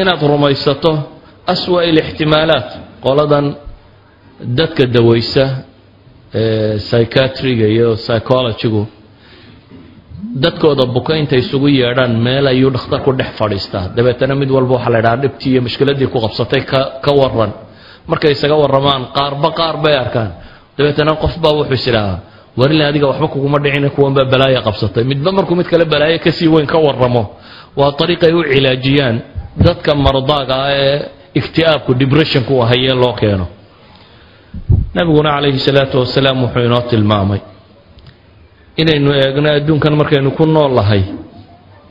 [0.00, 0.92] inaad rumaysato
[1.52, 2.68] aswa ilixtimaalaat
[3.04, 3.46] qoladan
[4.58, 5.44] dadka dawaysa
[6.86, 8.82] psychiatriga iyo psychologigu
[10.32, 13.84] dadkooda buka intay isugu yeedhaan meel ayuu dhakhtarku dhex fadhiistaa.
[13.96, 16.62] Dabeetana mid walba waxaa la ydhaha dhibtii iyo mushkiladii ku qabsatay
[17.04, 17.52] ka waran
[18.10, 20.30] markay isaga warramaan qaarba qaar bay arkaan.
[20.78, 22.18] Dabeetana qofbaa wuxuu is idhaahaa
[22.56, 25.04] warile adiga waxba kuguma dhicin kuwanbaa balaaya qabsatay.
[25.04, 27.22] Midba markuu mid kale balaayo ka sii weyn ka warramo.
[27.76, 29.16] Waa ariiqay u cilaajiyaan
[29.66, 30.98] dadka mardaaga ah ee
[31.40, 33.46] ikti'aabku depressionku hayee loo keeno.
[34.94, 37.40] Nabiguna calayhi salaatu wasalaam wuxuu inoo tilmaamay
[38.82, 41.02] inaynu eegno adduunkan markaynu ku nool lahay.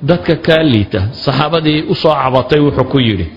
[0.09, 3.27] Dadka kaa liita saxaabadii u soo cabatay wuxuu ku yidhi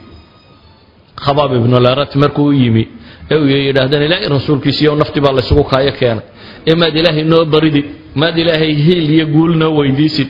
[1.24, 2.84] khabaab ibnularat markuu u yimi
[3.30, 6.24] ee uu yidhaahdeen ilaahay rasuulkiisiiyo nafti baa laysugu kaayo keenay
[6.70, 7.86] ee maad ilaahay noo baridid
[8.20, 10.28] maad ilaahay hiil iyo guul noo weydiisid.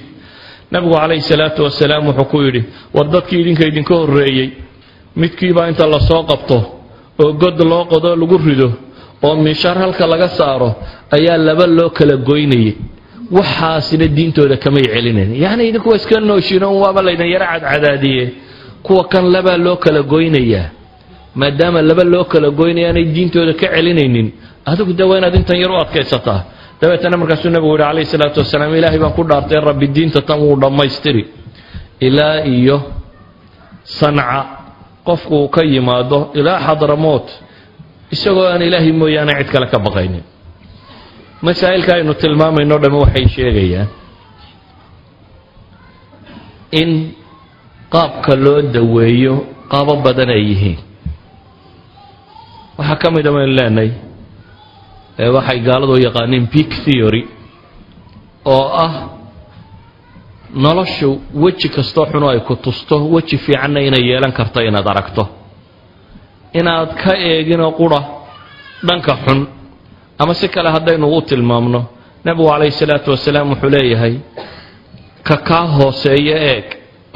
[0.70, 2.60] Nabigu calayhi salaatu wasalaam wuxuu ku yidhi
[2.94, 4.48] war dadkii idinka idinka horreeyey
[5.20, 6.58] midkiibaa inta la soo qabto
[7.22, 8.68] oo god loo qodo lagu rido
[9.26, 10.70] oo miishaar halka laga saaro
[11.16, 12.72] ayaa laba loo kala goynayay
[13.30, 18.24] waxaasina diintooda kamay celinayn yacni idinku waa iska nooshiino un waaba laydin yaro cadcadaadiye
[18.82, 20.70] kuwa kan labaa loo kala goynayaa
[21.34, 24.28] maadaama laba loo kala goynaya aanay diintooda ka celinaynin
[24.70, 26.40] adigu de waa inaad intan yar u adkaysataa.
[26.80, 30.56] Dabeetana markaasuu nabigu yihi calayhi salaatu wasalaam ilaahay baan ku dhaartay rabbi diinta tan wuu
[30.62, 31.22] dhammaystiri.
[32.00, 32.76] Ilaa iyo
[33.84, 34.44] sanca
[35.06, 37.26] qofku uu ka yimaado ilaa xadramoot
[38.14, 40.22] isagoo aan ilaahay mooyaane cid kale ka baqaynin
[41.42, 43.88] masaa'ilka aynu tilmaamayno dhamme waxay sheegayaan
[46.80, 46.90] in
[47.94, 49.34] qaabka loo daweeyo
[49.72, 50.78] qaabo badan ay yihiin.
[52.78, 53.90] Waxaa ka mid a baynu leenahay
[55.36, 57.22] waxay gaaladu yaqaaniin peak theory
[58.54, 58.92] oo ah
[60.64, 61.08] noloshu
[61.42, 65.24] weji kastoo xuno ay ku tusto weji fiicanna inay yeelan karto inaad aragto.
[66.58, 68.00] Inaad ka eeginoo qura
[68.86, 69.38] dhanka xun
[70.18, 71.80] ama si kale haddaynu u tilmaamno
[72.24, 74.14] nebigu calayhi salaatu wasalaam wuxuu leeyahay
[75.28, 76.64] ka kaa hooseeya eeg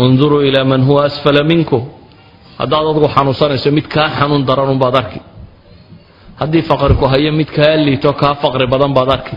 [0.05, 1.83] unduruu ilaa man huwa asfala minkum
[2.61, 5.21] haddaad adgu xanuunsanayso mid kaa xanuun daran unbaad arki.
[6.41, 9.37] Haddii faqri ku hayo mid kaa liito kaa faqri badan baad arki.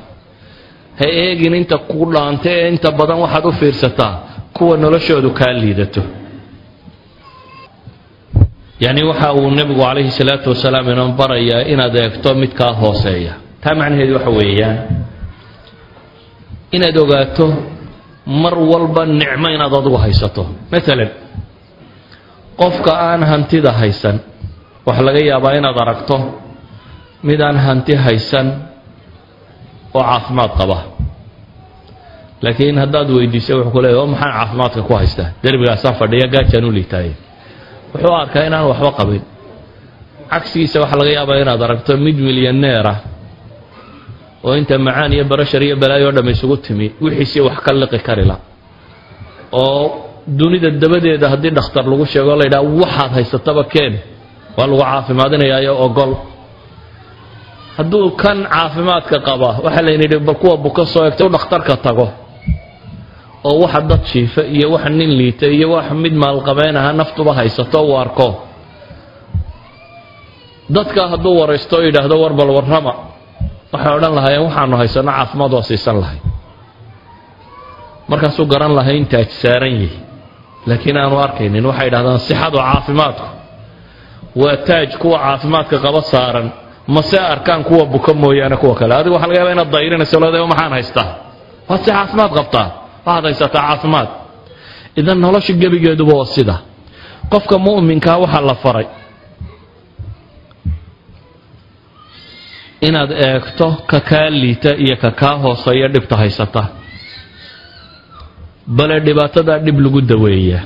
[1.00, 4.14] Ha eegin inta ku dhaanta ee inta badan waxaad u fiirsataa
[4.56, 6.02] kuwa noloshoodu kaa liidato.
[8.84, 13.34] Yacni waxa uu nebigu calayhi salaatu wasalaam inoo barayaa inaad eegto mid kaa hooseeya
[13.64, 14.78] taa macnaheedu waxa weeyaan
[16.76, 17.46] inaad ogaato
[18.44, 20.44] mar walba nicmo inaad adigu haysato.
[20.72, 21.10] Maalan
[22.60, 24.18] qofka aan hantida haysan
[24.88, 26.16] waxaa laga yaabaa inaad aragto
[27.28, 28.48] mid aan hanti haysan
[29.94, 30.78] oo caafimaad qaba.
[32.44, 35.30] Laakiin haddaad weydiisa wuxuu ku leeya o maxaan caafimaadka ku haystaa?
[35.44, 37.14] Derbigaasaan fadhiya gaajaan u liitaaye
[37.94, 39.24] wuxuu arkaa inaan waxba qabin.
[40.32, 42.94] Cagsigiisa waxaa laga yaabaa inaad aragto mid milyaneera
[44.46, 48.00] oo inta macaan iyo barashar iyo balaayo o dham isugu timi wixiisii wax ka liqi
[48.08, 48.36] karila
[49.52, 49.84] oo
[50.40, 53.94] dunida dabadeeda haddii dhakhtar lagu sheego la yidhaha waxaad haysataba keen
[54.58, 56.12] waa lagu caafimaadinayaayo ogol
[57.78, 62.08] hadduu kan caafimaadka qaba waxaa layna yidhi bal kuwa buka soo egta u dhakhtarka tago.
[63.50, 67.80] Oo waxa dad jiifa iyo wax nin liita iyo wax mid maalqabeen aha naftuba haysato
[67.88, 68.28] uu arko.
[70.76, 72.94] Dadka hadduu waraysto oo yidhaahdo war bal warrama
[73.74, 76.20] waxay odhan lahaayeen waxaanu haysano caafimaad waa siisan lahay.
[78.10, 79.98] Markaasuu garan lahay in taaj saaran yihi
[80.70, 83.28] laakiin aanu arkaynin waxay idhahdaan sixadu caafimaadku.
[84.42, 86.48] Waa taaj kuwa caafimaadka qaba saaran.
[86.96, 88.94] Mase arkaan kuwa buka mooyaane kuwa kale.
[89.00, 91.10] Adigu waxa laga yaba inaad dayrinayso leedahay maxaan haystaa?
[91.70, 92.68] Waad si caafimaad qabtaa.
[93.06, 94.08] Waxaad haysataa caafimaad.
[95.00, 96.56] Idan nolosha gebigeeduba waa sida.
[97.32, 98.86] Qofka mu'minkaa waxaa la faray
[102.88, 106.64] inaad eegto ka kaa liita iyo ka kaa hooseeya dhibta haysata.
[108.78, 110.64] Bale dhibaatadaa dhib lagu daweeyaa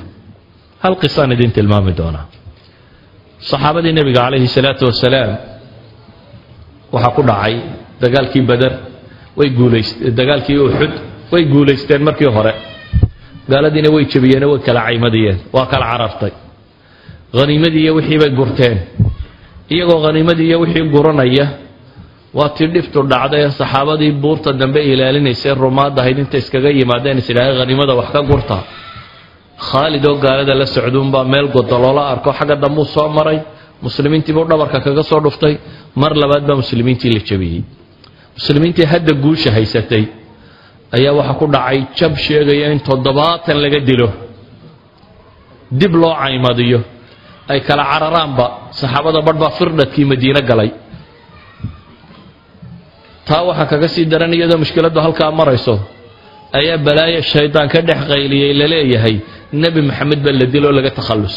[0.82, 2.26] hal qisaan idin tilmaami doonaa.
[3.50, 5.30] Saxaabadii nebiga calayhi salaatu wasalaam
[6.94, 7.54] waxaa ku dhacay
[8.02, 8.72] dagaalkii bader
[9.38, 10.92] way guulaysteen dagaalkii uxud
[11.32, 12.52] way guulaysteen markii hore.
[13.50, 16.32] Gaaladiina way jebiyeen way kala caymadiyeen waa kala carartay.
[17.38, 18.76] Haniimadii iyo wixii bay gurteen.
[19.74, 21.46] Iyagoo khaniimadii iyo wixii guranaya
[22.36, 27.28] waa tii dhiftu dhacday ee saxaabadii buurta dambe ilaalinaysay rumaad ahayd intay iskaga yimaadeen is
[27.32, 28.56] idhaahay khaniimada wax ka gurta.
[29.68, 32.30] Khaalid oo gaalada la socduunbaa meel godoloola arko.
[32.38, 33.38] Xagga dambuu soo maray
[33.86, 35.54] muslimiintiibuu dhabarka kaga soo dhuftay.
[36.00, 37.62] Mar labaad baa muslimiintii la jabiyey.
[38.38, 40.04] Muslimiintii hadda guusha haysatay
[40.96, 44.08] ayaa waxaa ku dhacay jab sheegaya in toddobaatan laga dilo.
[45.80, 46.80] Dib loo caymadiyo.
[47.52, 48.46] Ay kala cararaanba
[48.80, 50.70] saxaabada badh baa firdhadkii madiine galay
[53.28, 55.74] taa waxaa kaga sii daran iyadoo mushkiladdu halkaa marayso
[56.58, 59.14] ayaa balaayo shaydaan ka dhex qayliyey la leeyahay
[59.62, 61.36] nebi maxamed baa la diloo laga takhallus.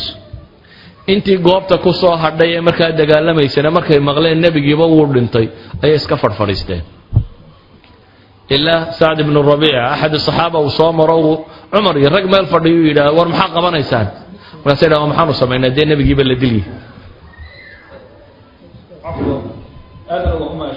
[1.14, 5.46] Intii goobta ku soo hadhay ee markaa dagaalamaysana markay maqleen nebigiiba wuu dhintay
[5.84, 6.84] ayay iska fadhfadhiisteen
[8.56, 11.16] ilaa sacd ibnu rabiica axad saxaaba uu soo maro
[11.74, 14.08] cumar iyo rag meel fadhiyu yidhaah war maxaa qabanaysaan?
[14.64, 16.62] Markaasay dhaha maxaanu samaynaa dee nebigiiba la dilyi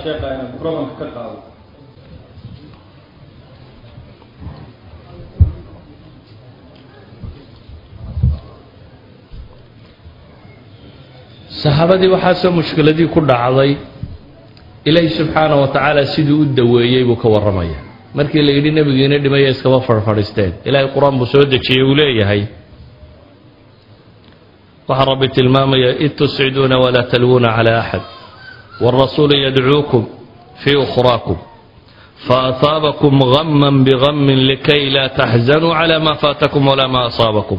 [0.04, 1.38] sheekha inaan programka ka qaado
[11.62, 13.70] saxaabadii waxaasoo mushkiladii ku dhacday
[14.88, 17.78] ilaahi subxaana wa tacaala siduu u daweeyey buu ka warramaya.
[18.18, 20.52] Markii la yidhi nebigiina dhimaya iskaba farfadhiisteen.
[20.68, 22.42] Ilaahay qur'aan buu soo dejiyey uu leeyahay
[24.88, 28.04] waxaa rabbi tilmaamaya id tusciduuna walaa talwuuna calaa axad
[28.80, 30.02] wاlrasuulu yadcuukum
[30.62, 31.36] fii ukhraakum
[32.26, 37.58] faasaabakum gama bigami likay laa taxzanuu cala ma faatakum walaa ma asaabakum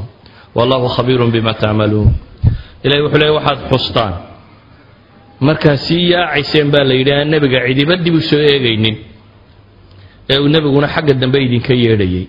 [0.55, 2.11] wallahu khabiiru bima tacmaluun
[2.83, 4.13] ilahay wuxuu leey waxaad xustaan
[5.39, 8.97] markaa sii yaacayseen baa la yidhi aan nebiga cidiba dib u soo eegaynin
[10.29, 12.27] ee uu nebiguna xagga dambe idinka yeedhayay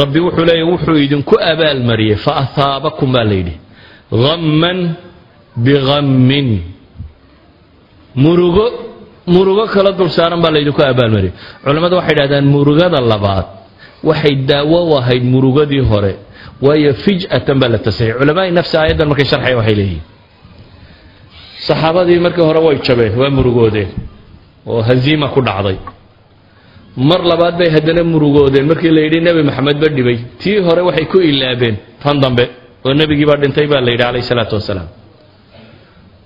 [0.00, 3.54] rabbi wuxuu leeya wuxuu idinku abaalmariyey fa ahaabakum baa la yidhi
[4.26, 4.78] hamman
[5.56, 6.48] bihammin
[8.14, 8.64] murugo
[9.34, 11.32] murugo kala dul saaran baa laydinku abaalmariyey
[11.64, 13.46] culammadu waxay dhahdaan murugada labaad.
[14.08, 16.12] Waxay daawo u ahayd murugadii hore.
[16.64, 20.04] Waayo fij'atan baa la tasxiix culamaai nafsi aayaddan markay sharxayan waxay leeyihiin
[21.68, 23.88] saxaabadii markii hore way jabeen waa murugoodeen.
[24.66, 25.76] Oo haziima ku dhacday.
[26.96, 28.64] Mar labaad bay haddana murugoodeen.
[28.70, 30.18] Markii la yidhi nebi maxamed ba dhibay.
[30.40, 31.76] Tii hore waxay ku ilaabeen.
[32.02, 32.44] Tan dambe
[32.86, 34.88] oo nebigii baa dhintay baa la yidhi calayh salaatu wasalaam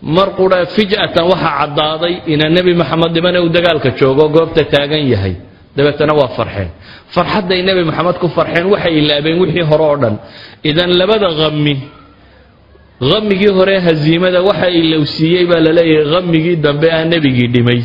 [0.05, 5.35] mar qura fij'atan waxaa caddaaday inaa nebi maxamed dhimane uu dagaalka joogo goobta taagan yahay.
[5.77, 6.69] Dabeetana waa farxeen.
[7.15, 10.15] Farxadday nebi maxamed ku farxeen waxay ilaabeen wixii hore oo dhan.
[10.71, 11.75] Idan labada qami
[13.11, 17.81] qamigii hore haziimada waxa ilowsiiyey baa la leeyahay qamigii dambe ah nebigii dhimay.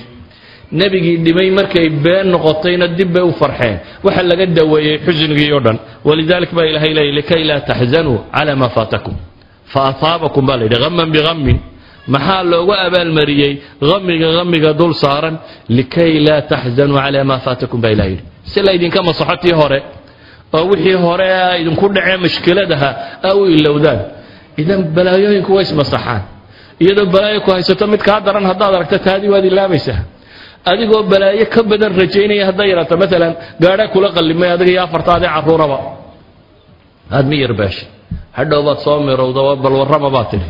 [0.80, 3.76] Nebigii dhimay markay been noqotayna dib bay u farxeen.
[4.06, 5.78] Waxa laga daweeyey xusnigii oo dhan.
[6.08, 9.16] Walidalik baa ilahay leeyay likay laa taxzanuu cala maa faatakum.
[9.72, 11.58] Fa ahaabakum baa la yidhi haman bihamin
[12.08, 13.54] maxaa loogu abaalmariyey?
[13.82, 15.38] Hamiga hamiga dul saaran
[15.70, 18.24] likay laa taxzanuu cala maa faatakum baa ilah yidhi.
[18.44, 19.80] Si laydinka masaxo tii hore
[20.54, 21.28] oo wixii hore
[21.62, 22.90] idinku dhacee mashkiladaha
[23.24, 24.00] a u ilowdaan.
[24.58, 26.22] Idan balaayooyinku way ismasaxaan
[26.80, 30.02] iyadoo balaayo ku haysato mid kaa daran haddaad aragto taadii waad ilaabaysaa
[30.66, 35.78] adigoo balaayo ka badan rajaynaya hadday yaraato maalan gaadha kula qallimay adiga iyo afartaadii carruuraba.
[37.12, 37.88] Aad mi yarbaashay
[38.38, 39.76] hadhow baad soo mirowda bal
[40.16, 40.48] baad tidhi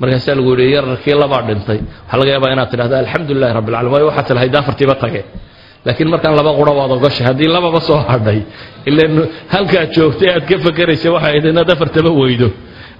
[0.00, 1.78] markaasaa lagu yidhi yararkii labaa dhintay.
[2.04, 5.22] Waxaa laga yaabaa inaad tidhahdo alxamdu rabbi alcalamin waayo waxaad tilahayd afartiiba tage
[5.86, 6.92] laakiin markaan laba qura waad
[7.28, 8.40] haddii lababa soo hadhay
[8.88, 9.12] ilan
[9.54, 12.48] halkaad joogtay aad ka fakeraysa waxa ahayd inaad afartaba weydo.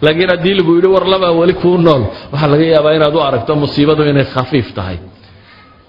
[0.05, 2.03] Laakiin haddii lagu yidhi war labaa weli kuu nool.
[2.32, 4.98] Waxaa laga yaabaa inaad u aragto musiibadu inay khafiif tahay.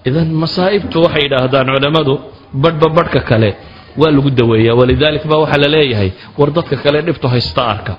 [0.08, 2.14] Idan masaa'ibtu waxay yidhaahdaan culammadu
[2.62, 3.50] badhba badhka kale
[4.00, 4.74] waa lagu daweeyaa.
[4.80, 7.92] Walidalik baa waxaa la leeyahay war dadka kale dhibtu haysta arka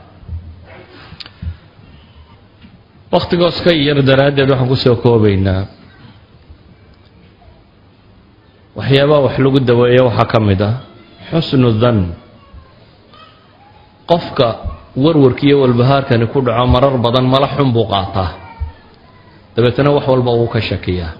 [3.13, 5.63] wakhtigoos ka yar daraaddeed waxaan ku soo koobaynaa.
[8.77, 10.75] Waxyaabaha wax lagu daweeya waxaa ka mid ah
[11.29, 11.97] xusnu dan
[14.09, 14.47] qofka
[15.03, 18.29] warwarkiiyo walbahaarkani ku dhaco marar badan mala xun buu qaataa.
[19.55, 21.13] Dabeetana wax walba uu ka shakiyaa.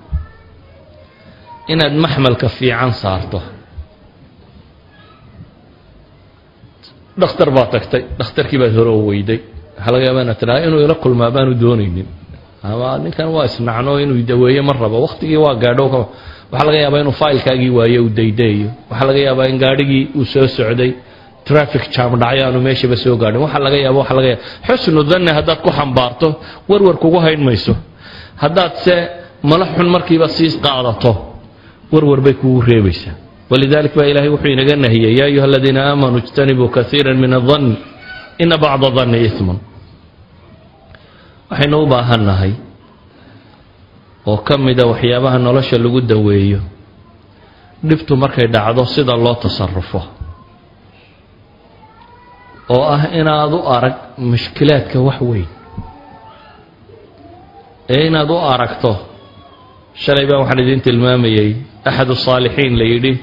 [1.70, 3.40] Inaad maxmalka fiican saarto.
[7.22, 9.40] Dhakhtar baad tagtay dhakhtarkii baad hore weyday
[9.78, 12.08] waxaa laga yaaba inaad tidhaha inuu ila kulmaa baanu doonaynin.
[12.64, 14.98] Ama ninkan waa isnacno inuu daweeye ma rabo.
[15.06, 15.86] Wakhtigii waa gaadho
[16.52, 20.48] waxaa laga yaabaa inuu faylkaagii waayo uu daydayayo waxaa laga yaabaa in gaadhigii uu soo
[20.48, 20.92] socday
[21.48, 23.42] traffic jam dhacyo meeshaba soo gaadhin.
[23.46, 26.28] Waxaa laga yaaba waxaa laga yaaba xusnu danne haddaad ku xambaarto
[26.70, 27.74] warwar kugu hayn mayso
[28.44, 28.96] haddaad se
[29.50, 31.12] mala xun markiiba sii qaadato
[31.94, 33.16] warwar bay kugu reebaysaa.
[33.52, 37.66] Walidalik baa ilahay wuxuu inaga nahiyey yaa ayuha aladiina aamanuu ijtanibuu kaiira min adann
[38.40, 39.60] ina bacda danni iman
[41.50, 42.54] waxaynu u baahannahay
[44.30, 46.60] oo ka mida waxyaabaha nolosha lagu daweeyo
[47.88, 50.02] dhibtu markay dhacdo sida loo tasarufo
[52.74, 55.48] oo ah inaad u arag mushkilaadka wax weyn.
[57.90, 58.92] Ee inaad u aragto
[60.04, 61.50] shalay baa waxaan idiin tilmaamayay.
[61.90, 63.14] Axadu saalixiin la yidhi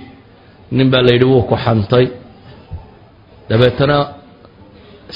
[0.77, 2.07] nin baa la yidhi wuu ku xantay.
[3.49, 3.97] Dabeetana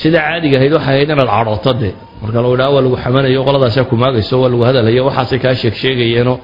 [0.01, 1.93] sida caadiga ahayd waxay ahayd inaad cadhooto dee.
[2.23, 5.75] Marka lagu idhaha waa lagu xamanayo qoladaasaa ku maagayso waa lagu hadalhayo waxaasay kaa sheeg
[5.83, 6.37] sheegayeenoo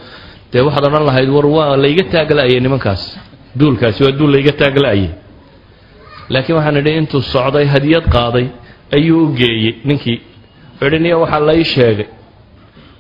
[0.53, 3.03] dee waxaad odhan lahayd war waa layga taagla'ayay nimankaas?
[3.59, 5.11] Duulkaasi waa duul layga taagla'ayay
[6.33, 8.47] laakiin waxaan idhi intuu socday hadiyad qaaday
[8.97, 9.73] ayuu u geeyey.
[9.89, 10.19] Ninkii
[10.87, 12.09] idhi niya waxaa lai sheegay.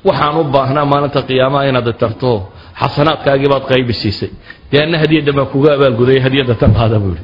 [0.09, 2.33] Waxaan u baahnaa maalinta qiyaamaha inaad tarto.
[2.81, 4.31] Xasanaadkaagii baad qaybi siisay.
[4.71, 7.23] Dee anna hadiyadda baan kuga abaalgudaya hadiyadda tan qaada buu ihi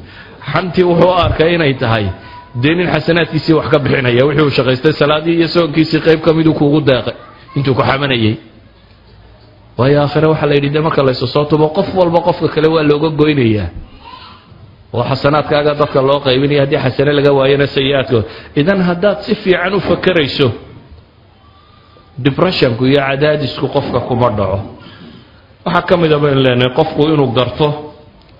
[0.51, 2.05] xantii wuxuu arkay inay tahay
[2.61, 6.53] dee nin xasanaadkiisii wax ka bixinaya wixii uu shaqaystay salaadii iyo soonkiisii qayb ka miduu
[6.59, 7.15] kuugu deeqay
[7.57, 8.35] intuu ku xamanayay.
[9.77, 12.83] Waayo aakhire waxaa la yidhi dee marka laysu soo tubo qof walba qofka kale waa
[12.89, 13.69] looga goynayaa.
[14.93, 18.25] Oo xasanaadkaaga dadka loo qaybinaya haddii xasane laga waayona sayi-aadkood.
[18.59, 20.47] Idan haddaad si fiican u fakerayso
[22.25, 24.59] depressionku iyo cadaadisku qofka kuma dhaco.
[25.65, 27.67] Waxaa ka mida baynu leenahay qofku inuu garto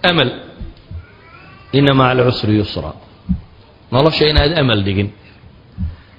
[0.10, 0.30] amal
[1.78, 2.92] ina maca alcusri yusra
[3.92, 5.10] nolosha inaad amal dhigin.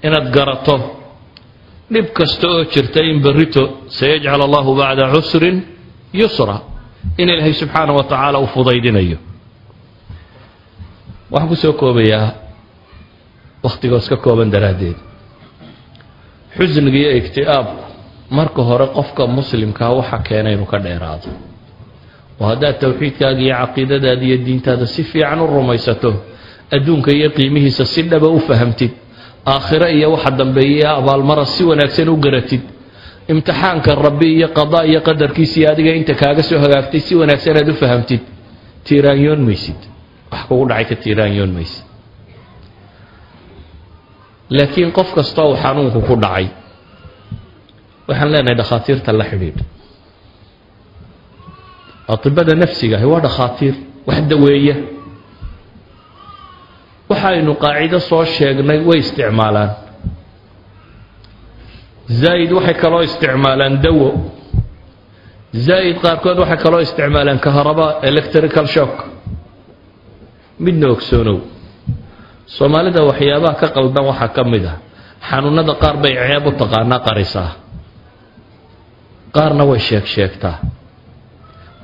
[0.07, 0.77] Inaad garato.
[1.93, 3.63] Dhib kasta oo jirta in berrito
[3.99, 5.57] sayajcal allahu bacda cusrin
[6.13, 6.57] yusra.
[7.21, 9.19] In ilaahay subxaana wa tacaala u fudaydinayo.
[11.33, 12.29] Waxaan ku soo koobayaa
[13.65, 14.97] wakhtigoos ka kooban daraaddeed.
[16.57, 17.83] Xusniga iyo igti'aabku
[18.39, 21.29] marka hore qofka muslimkaa waxa keena inuu ka dheeraado.
[22.41, 26.11] Oo haddaad towxiidkaaga iyo caqiidadaada iyo diintaada si fiican u rumaysato
[26.75, 28.93] adduunka iyo qiimihiisa si dhaba u fahamtid.
[29.47, 32.61] Aakhire iyo waxa dambeeya abaalmara si wanaagsan u garatid.
[33.33, 37.69] Imtixaanka rabbi iyo qadaa iyo qadarkiisa iyo adiga inta kaaga soo hagaagtay si wanaagsan aad
[37.69, 38.21] u fahamtid.
[38.85, 39.81] Tiiraanyoon maysid.
[40.33, 41.85] Wax kugu dhacay ka tiiraanyoon maysid.
[44.57, 46.47] Laakiin qof kasta uu xanuunku ku dhacay
[48.09, 49.61] waxaan leenahay dhakhaatiirta la xidhiidh.
[52.13, 53.75] Atibada nafsigahi waa dhakhaatiir
[54.09, 54.75] wax daweeya
[57.11, 59.71] waxaynu qaacido soo sheegnay way isticmaalaan.
[62.21, 64.09] Zaa'id waxay kaloo isticmaalaan dawo.
[65.67, 68.95] Zaa'id qaarkood waxay kaloo isticmaalaan kaharaba electrical shock.
[70.65, 71.39] Midna ogsoonow.
[72.57, 74.77] Soomaalida waxyaabaha ka qaldan waxaa ka mid ah.
[75.29, 77.51] Xanuunada qaar bay ceeb u taqaanaa qarisaa
[79.37, 80.57] qaarna way sheeg sheegtaa.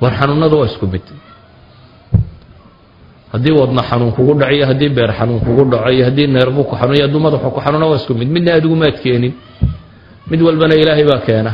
[0.01, 1.05] War xanuunadu waa isku mid
[3.35, 6.73] haddii wadna xanuun kugu dhaco iyo haddii beer xanuun kugu dhaco iyo haddii neerbu ku
[6.79, 8.29] xanuun iyo hadduu madaxu ku xanuuna waa isku mid.
[8.31, 9.33] Midna adigu keenin
[10.29, 11.51] mid walbana ilaahay baa keena.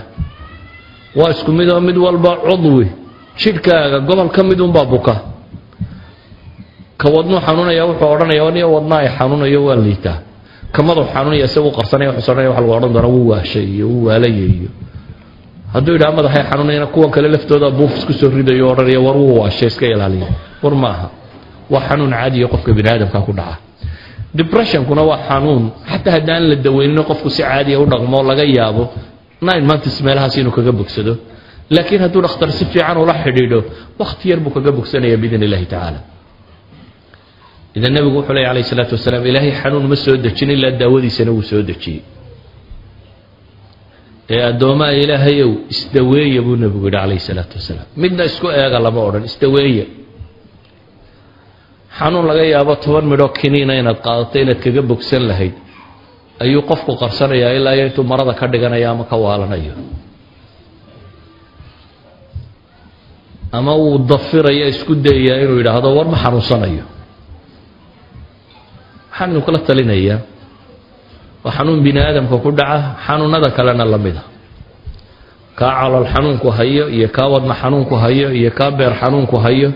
[1.18, 2.88] Waa isku mid oo mid walba cudwi.
[3.42, 5.16] Jidhkaaga gobol ka mid unbaa buka.
[7.02, 10.18] Ka wadnuu xanuunaya wuxuu odhanaya aniyo wadna ay xanuunayo waa liitaa
[10.72, 14.06] ka madaxu xanuunaya isagu qarsanaya wuxuu odhanaya waxa lagu odhan doonaa wuu waashay iyo wuu
[14.08, 14.70] waalaya iyo
[15.74, 19.68] hadduu yidhaha madaxay xanuunayana kuwan kale laftooda buuf isku soo ridayo odhanaya war wuu waashay
[19.68, 20.28] iska ilaaliya.
[20.64, 20.92] War ma
[21.74, 23.56] waa xanuun caadiya qofka bini aadamka ku dhaca.
[24.40, 25.64] Depressionkuna waa xanuun.
[25.92, 28.84] Xataa haddaan la daweynino qofku si caadiya u dhaqmo laga yaabo
[29.48, 31.14] nine months meelahaas inuu kaga bogsado.
[31.76, 33.60] Laakiin hadduu dhakhtar si fiican ula xidhiidho
[34.02, 36.00] wakhti yar buu kaga bogsanaya biidn illahi tacaala
[37.78, 41.42] idan nebigu wuxuu leey alayh isalaatu wasalaam ilaahay xanuun ma soo dejin ilaa daawadiisana wuu
[41.52, 42.02] soo dejiyey.
[44.34, 47.88] Ee addoomaha ilaahayow isdaweeya buu nebigu yidhi calayh isalaatu wasalaam.
[48.04, 49.86] Midna isku eega lama odhan isdaweeya
[51.98, 55.56] xanuun laga yaabo toban midhoo kiniina inaad qaadato inaad kaga bogsan lahayd.
[56.44, 59.74] Ayuu qofku qarsanayaa ilaa iyo intuu marada ka dhiganayo ama ka waalanayo.
[63.52, 66.86] Ama wuu dafiraya isku dayayaa inuu yidhaahdo war ma xanuunsanayo.
[69.12, 70.20] Waxaan idin kula talinayaa.
[71.44, 74.24] Waa xanuun bini aadamka ku dhaca xanuunada kalena la mida.
[75.60, 79.70] Kaa calool xanuunku hayo iyo kaa wadna xanuunku hayo iyo kaa beer xanuunku hayo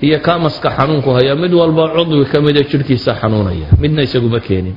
[0.00, 3.68] iyo kaa maska xanuunku haya mid walba cudwi ka mida jidhkiisa xanuunaya.
[3.80, 4.76] Midna isaguma keenin.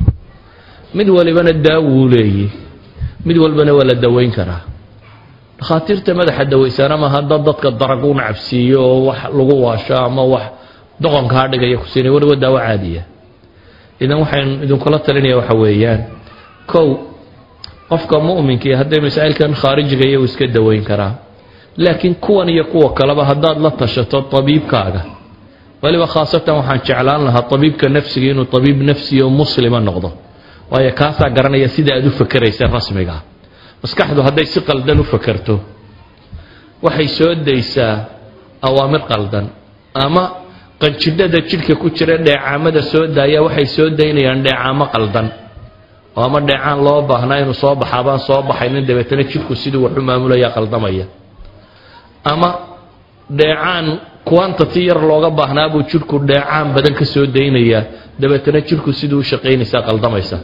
[0.93, 2.49] Mid walibana daawuu leeyi
[3.25, 4.61] mid walbana waa la daweyn karaa.
[5.59, 10.45] Dhakhaatiirta madaxa dawaysaana maaha dad dadka darag u nacabsiiyo oo wax lagu waasho ama wax
[11.01, 13.03] doqonkaa dhigaya ku siinay daawo caadiya.
[13.99, 16.01] Idan waxaan idinkula talinaya waxa weeyaan.
[16.71, 16.87] Kow
[17.91, 21.13] qofka mu'minkii hadday masaa'ilkan khaarijiga iyo uu iska daweyn karaa
[21.77, 25.01] laakiin kuwan iyo kuwa kaleba haddaad la tashato tabiibkaaga.
[25.81, 30.09] Waliba khaasatan waxaan jeclaan lahaa tabiibka nafsiga inuu tabiib nafsi oo muslima noqdo.
[30.71, 33.15] Waayo kaasaa garanaya sida aad u fakeraysa rasmiga.
[33.83, 35.55] Maskaxdu hadday si qaldan u fakerto
[36.85, 37.95] waxay soo daysaa
[38.67, 39.45] awaamir qaldan.
[39.95, 40.23] Ama
[40.81, 45.27] qanjidhada jidhka ku jira dheecaamada soo daaya waxay soo daynayaan dheecaamo qaldan.
[46.17, 50.01] Oo ama dheecaan loo baahnaa inuu soo baxaa baan soo baxaynin dabeetana jidhku siduu waxu
[50.01, 51.05] maamulaya qaldamaya
[52.23, 52.49] ama
[53.39, 53.85] dheecaan
[54.29, 57.83] quantity yar looga baahnaa buu jidhku dheecaan badan ka soo daynayaa.
[58.21, 60.37] Dabeetana jidhku siduu u shaqaynaysaa qaldamaysa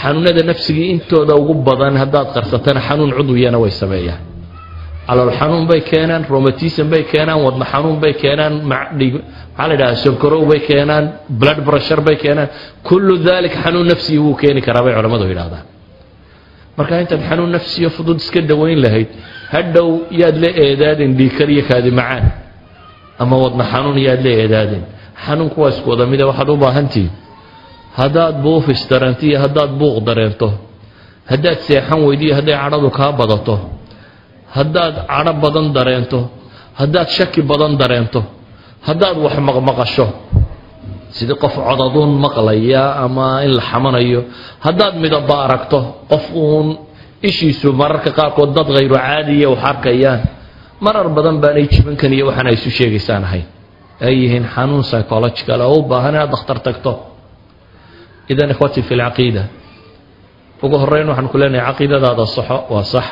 [0.00, 4.20] xanuunada nafsigii intooda ugu badan haddaad qarsatana xanuun cudwiyana way sameeyaan.
[5.06, 10.42] Calool xanuun bay keenaan romatism bay keenaan wadno xanuun bay keenaan maxaa la yidhaha sonkorow
[10.50, 11.04] bay keenaan
[11.40, 12.48] blood pressure bay keenaan.
[12.88, 15.64] Kullu dalik xanuun nafsigi wuu keeni karaa bay culammadu yidhahdaan
[16.80, 19.08] marka intaad xanuun nafsiyo fudud iska dawayn lahayd
[19.54, 19.88] hadhow
[20.20, 22.24] yaad la eedaadin dhiikar kaadi macaan.
[23.22, 24.82] Ama wadno xanuun yaad la eedaadin.
[25.24, 27.12] Xanuunku waa isku wada mida waxaad u baahantihiin
[28.00, 30.48] haddaad buufis dareento iyo haddaad buuq dareento
[31.30, 33.54] haddaad seexan weydiyo hadday cadhadu kaa badato
[34.56, 36.18] haddaad cadho badan dareento
[36.80, 38.20] haddaad shaki badan dareento
[38.88, 40.06] haddaad wax maqmaqasho
[41.16, 44.20] sidii qof codaduun maqlaya ama in la xamanayo
[44.64, 45.78] haddaad midaba aragto
[46.10, 46.68] qof uun
[47.28, 50.20] ishiisu mararka qaarkood dad khayru caadiya wax arkayaan
[50.84, 53.46] marar badan baanay jibankan iyo waxaan isu sheegaysaan ahayn
[54.06, 56.92] ay yihiin xanuun psychological oo u baahan inaad dakhtar tagto.
[58.32, 59.42] Idan ikhwati fi lcaqiida
[60.64, 63.06] ugu horeyn waxaan ku leenahay caqiidadaada saxo waa sax.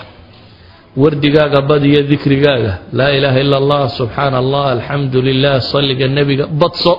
[0.96, 6.92] Wardigaaga badiyo dikrigaaga laa ilaaha ila allah subxaana allah alxamdu lilah salliga nebiga badso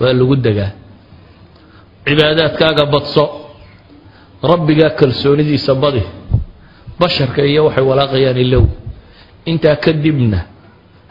[0.00, 0.70] waa lagu degaa.
[2.06, 3.24] Cibaadaadkaaga badso.
[4.50, 6.02] Rabbigaa kalsoonidiisa badi.
[7.00, 8.64] Basharka iyo waxay walaaqayaan ilow.
[9.50, 10.40] Intaa kadibna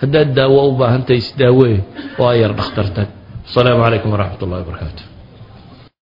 [0.02, 1.78] haddaad daawo u baahantahay isdaawee
[2.20, 3.08] oo ayar dhakhtartag
[3.48, 5.04] asalaamu calaykum waraxmat ullahi wabarakaatu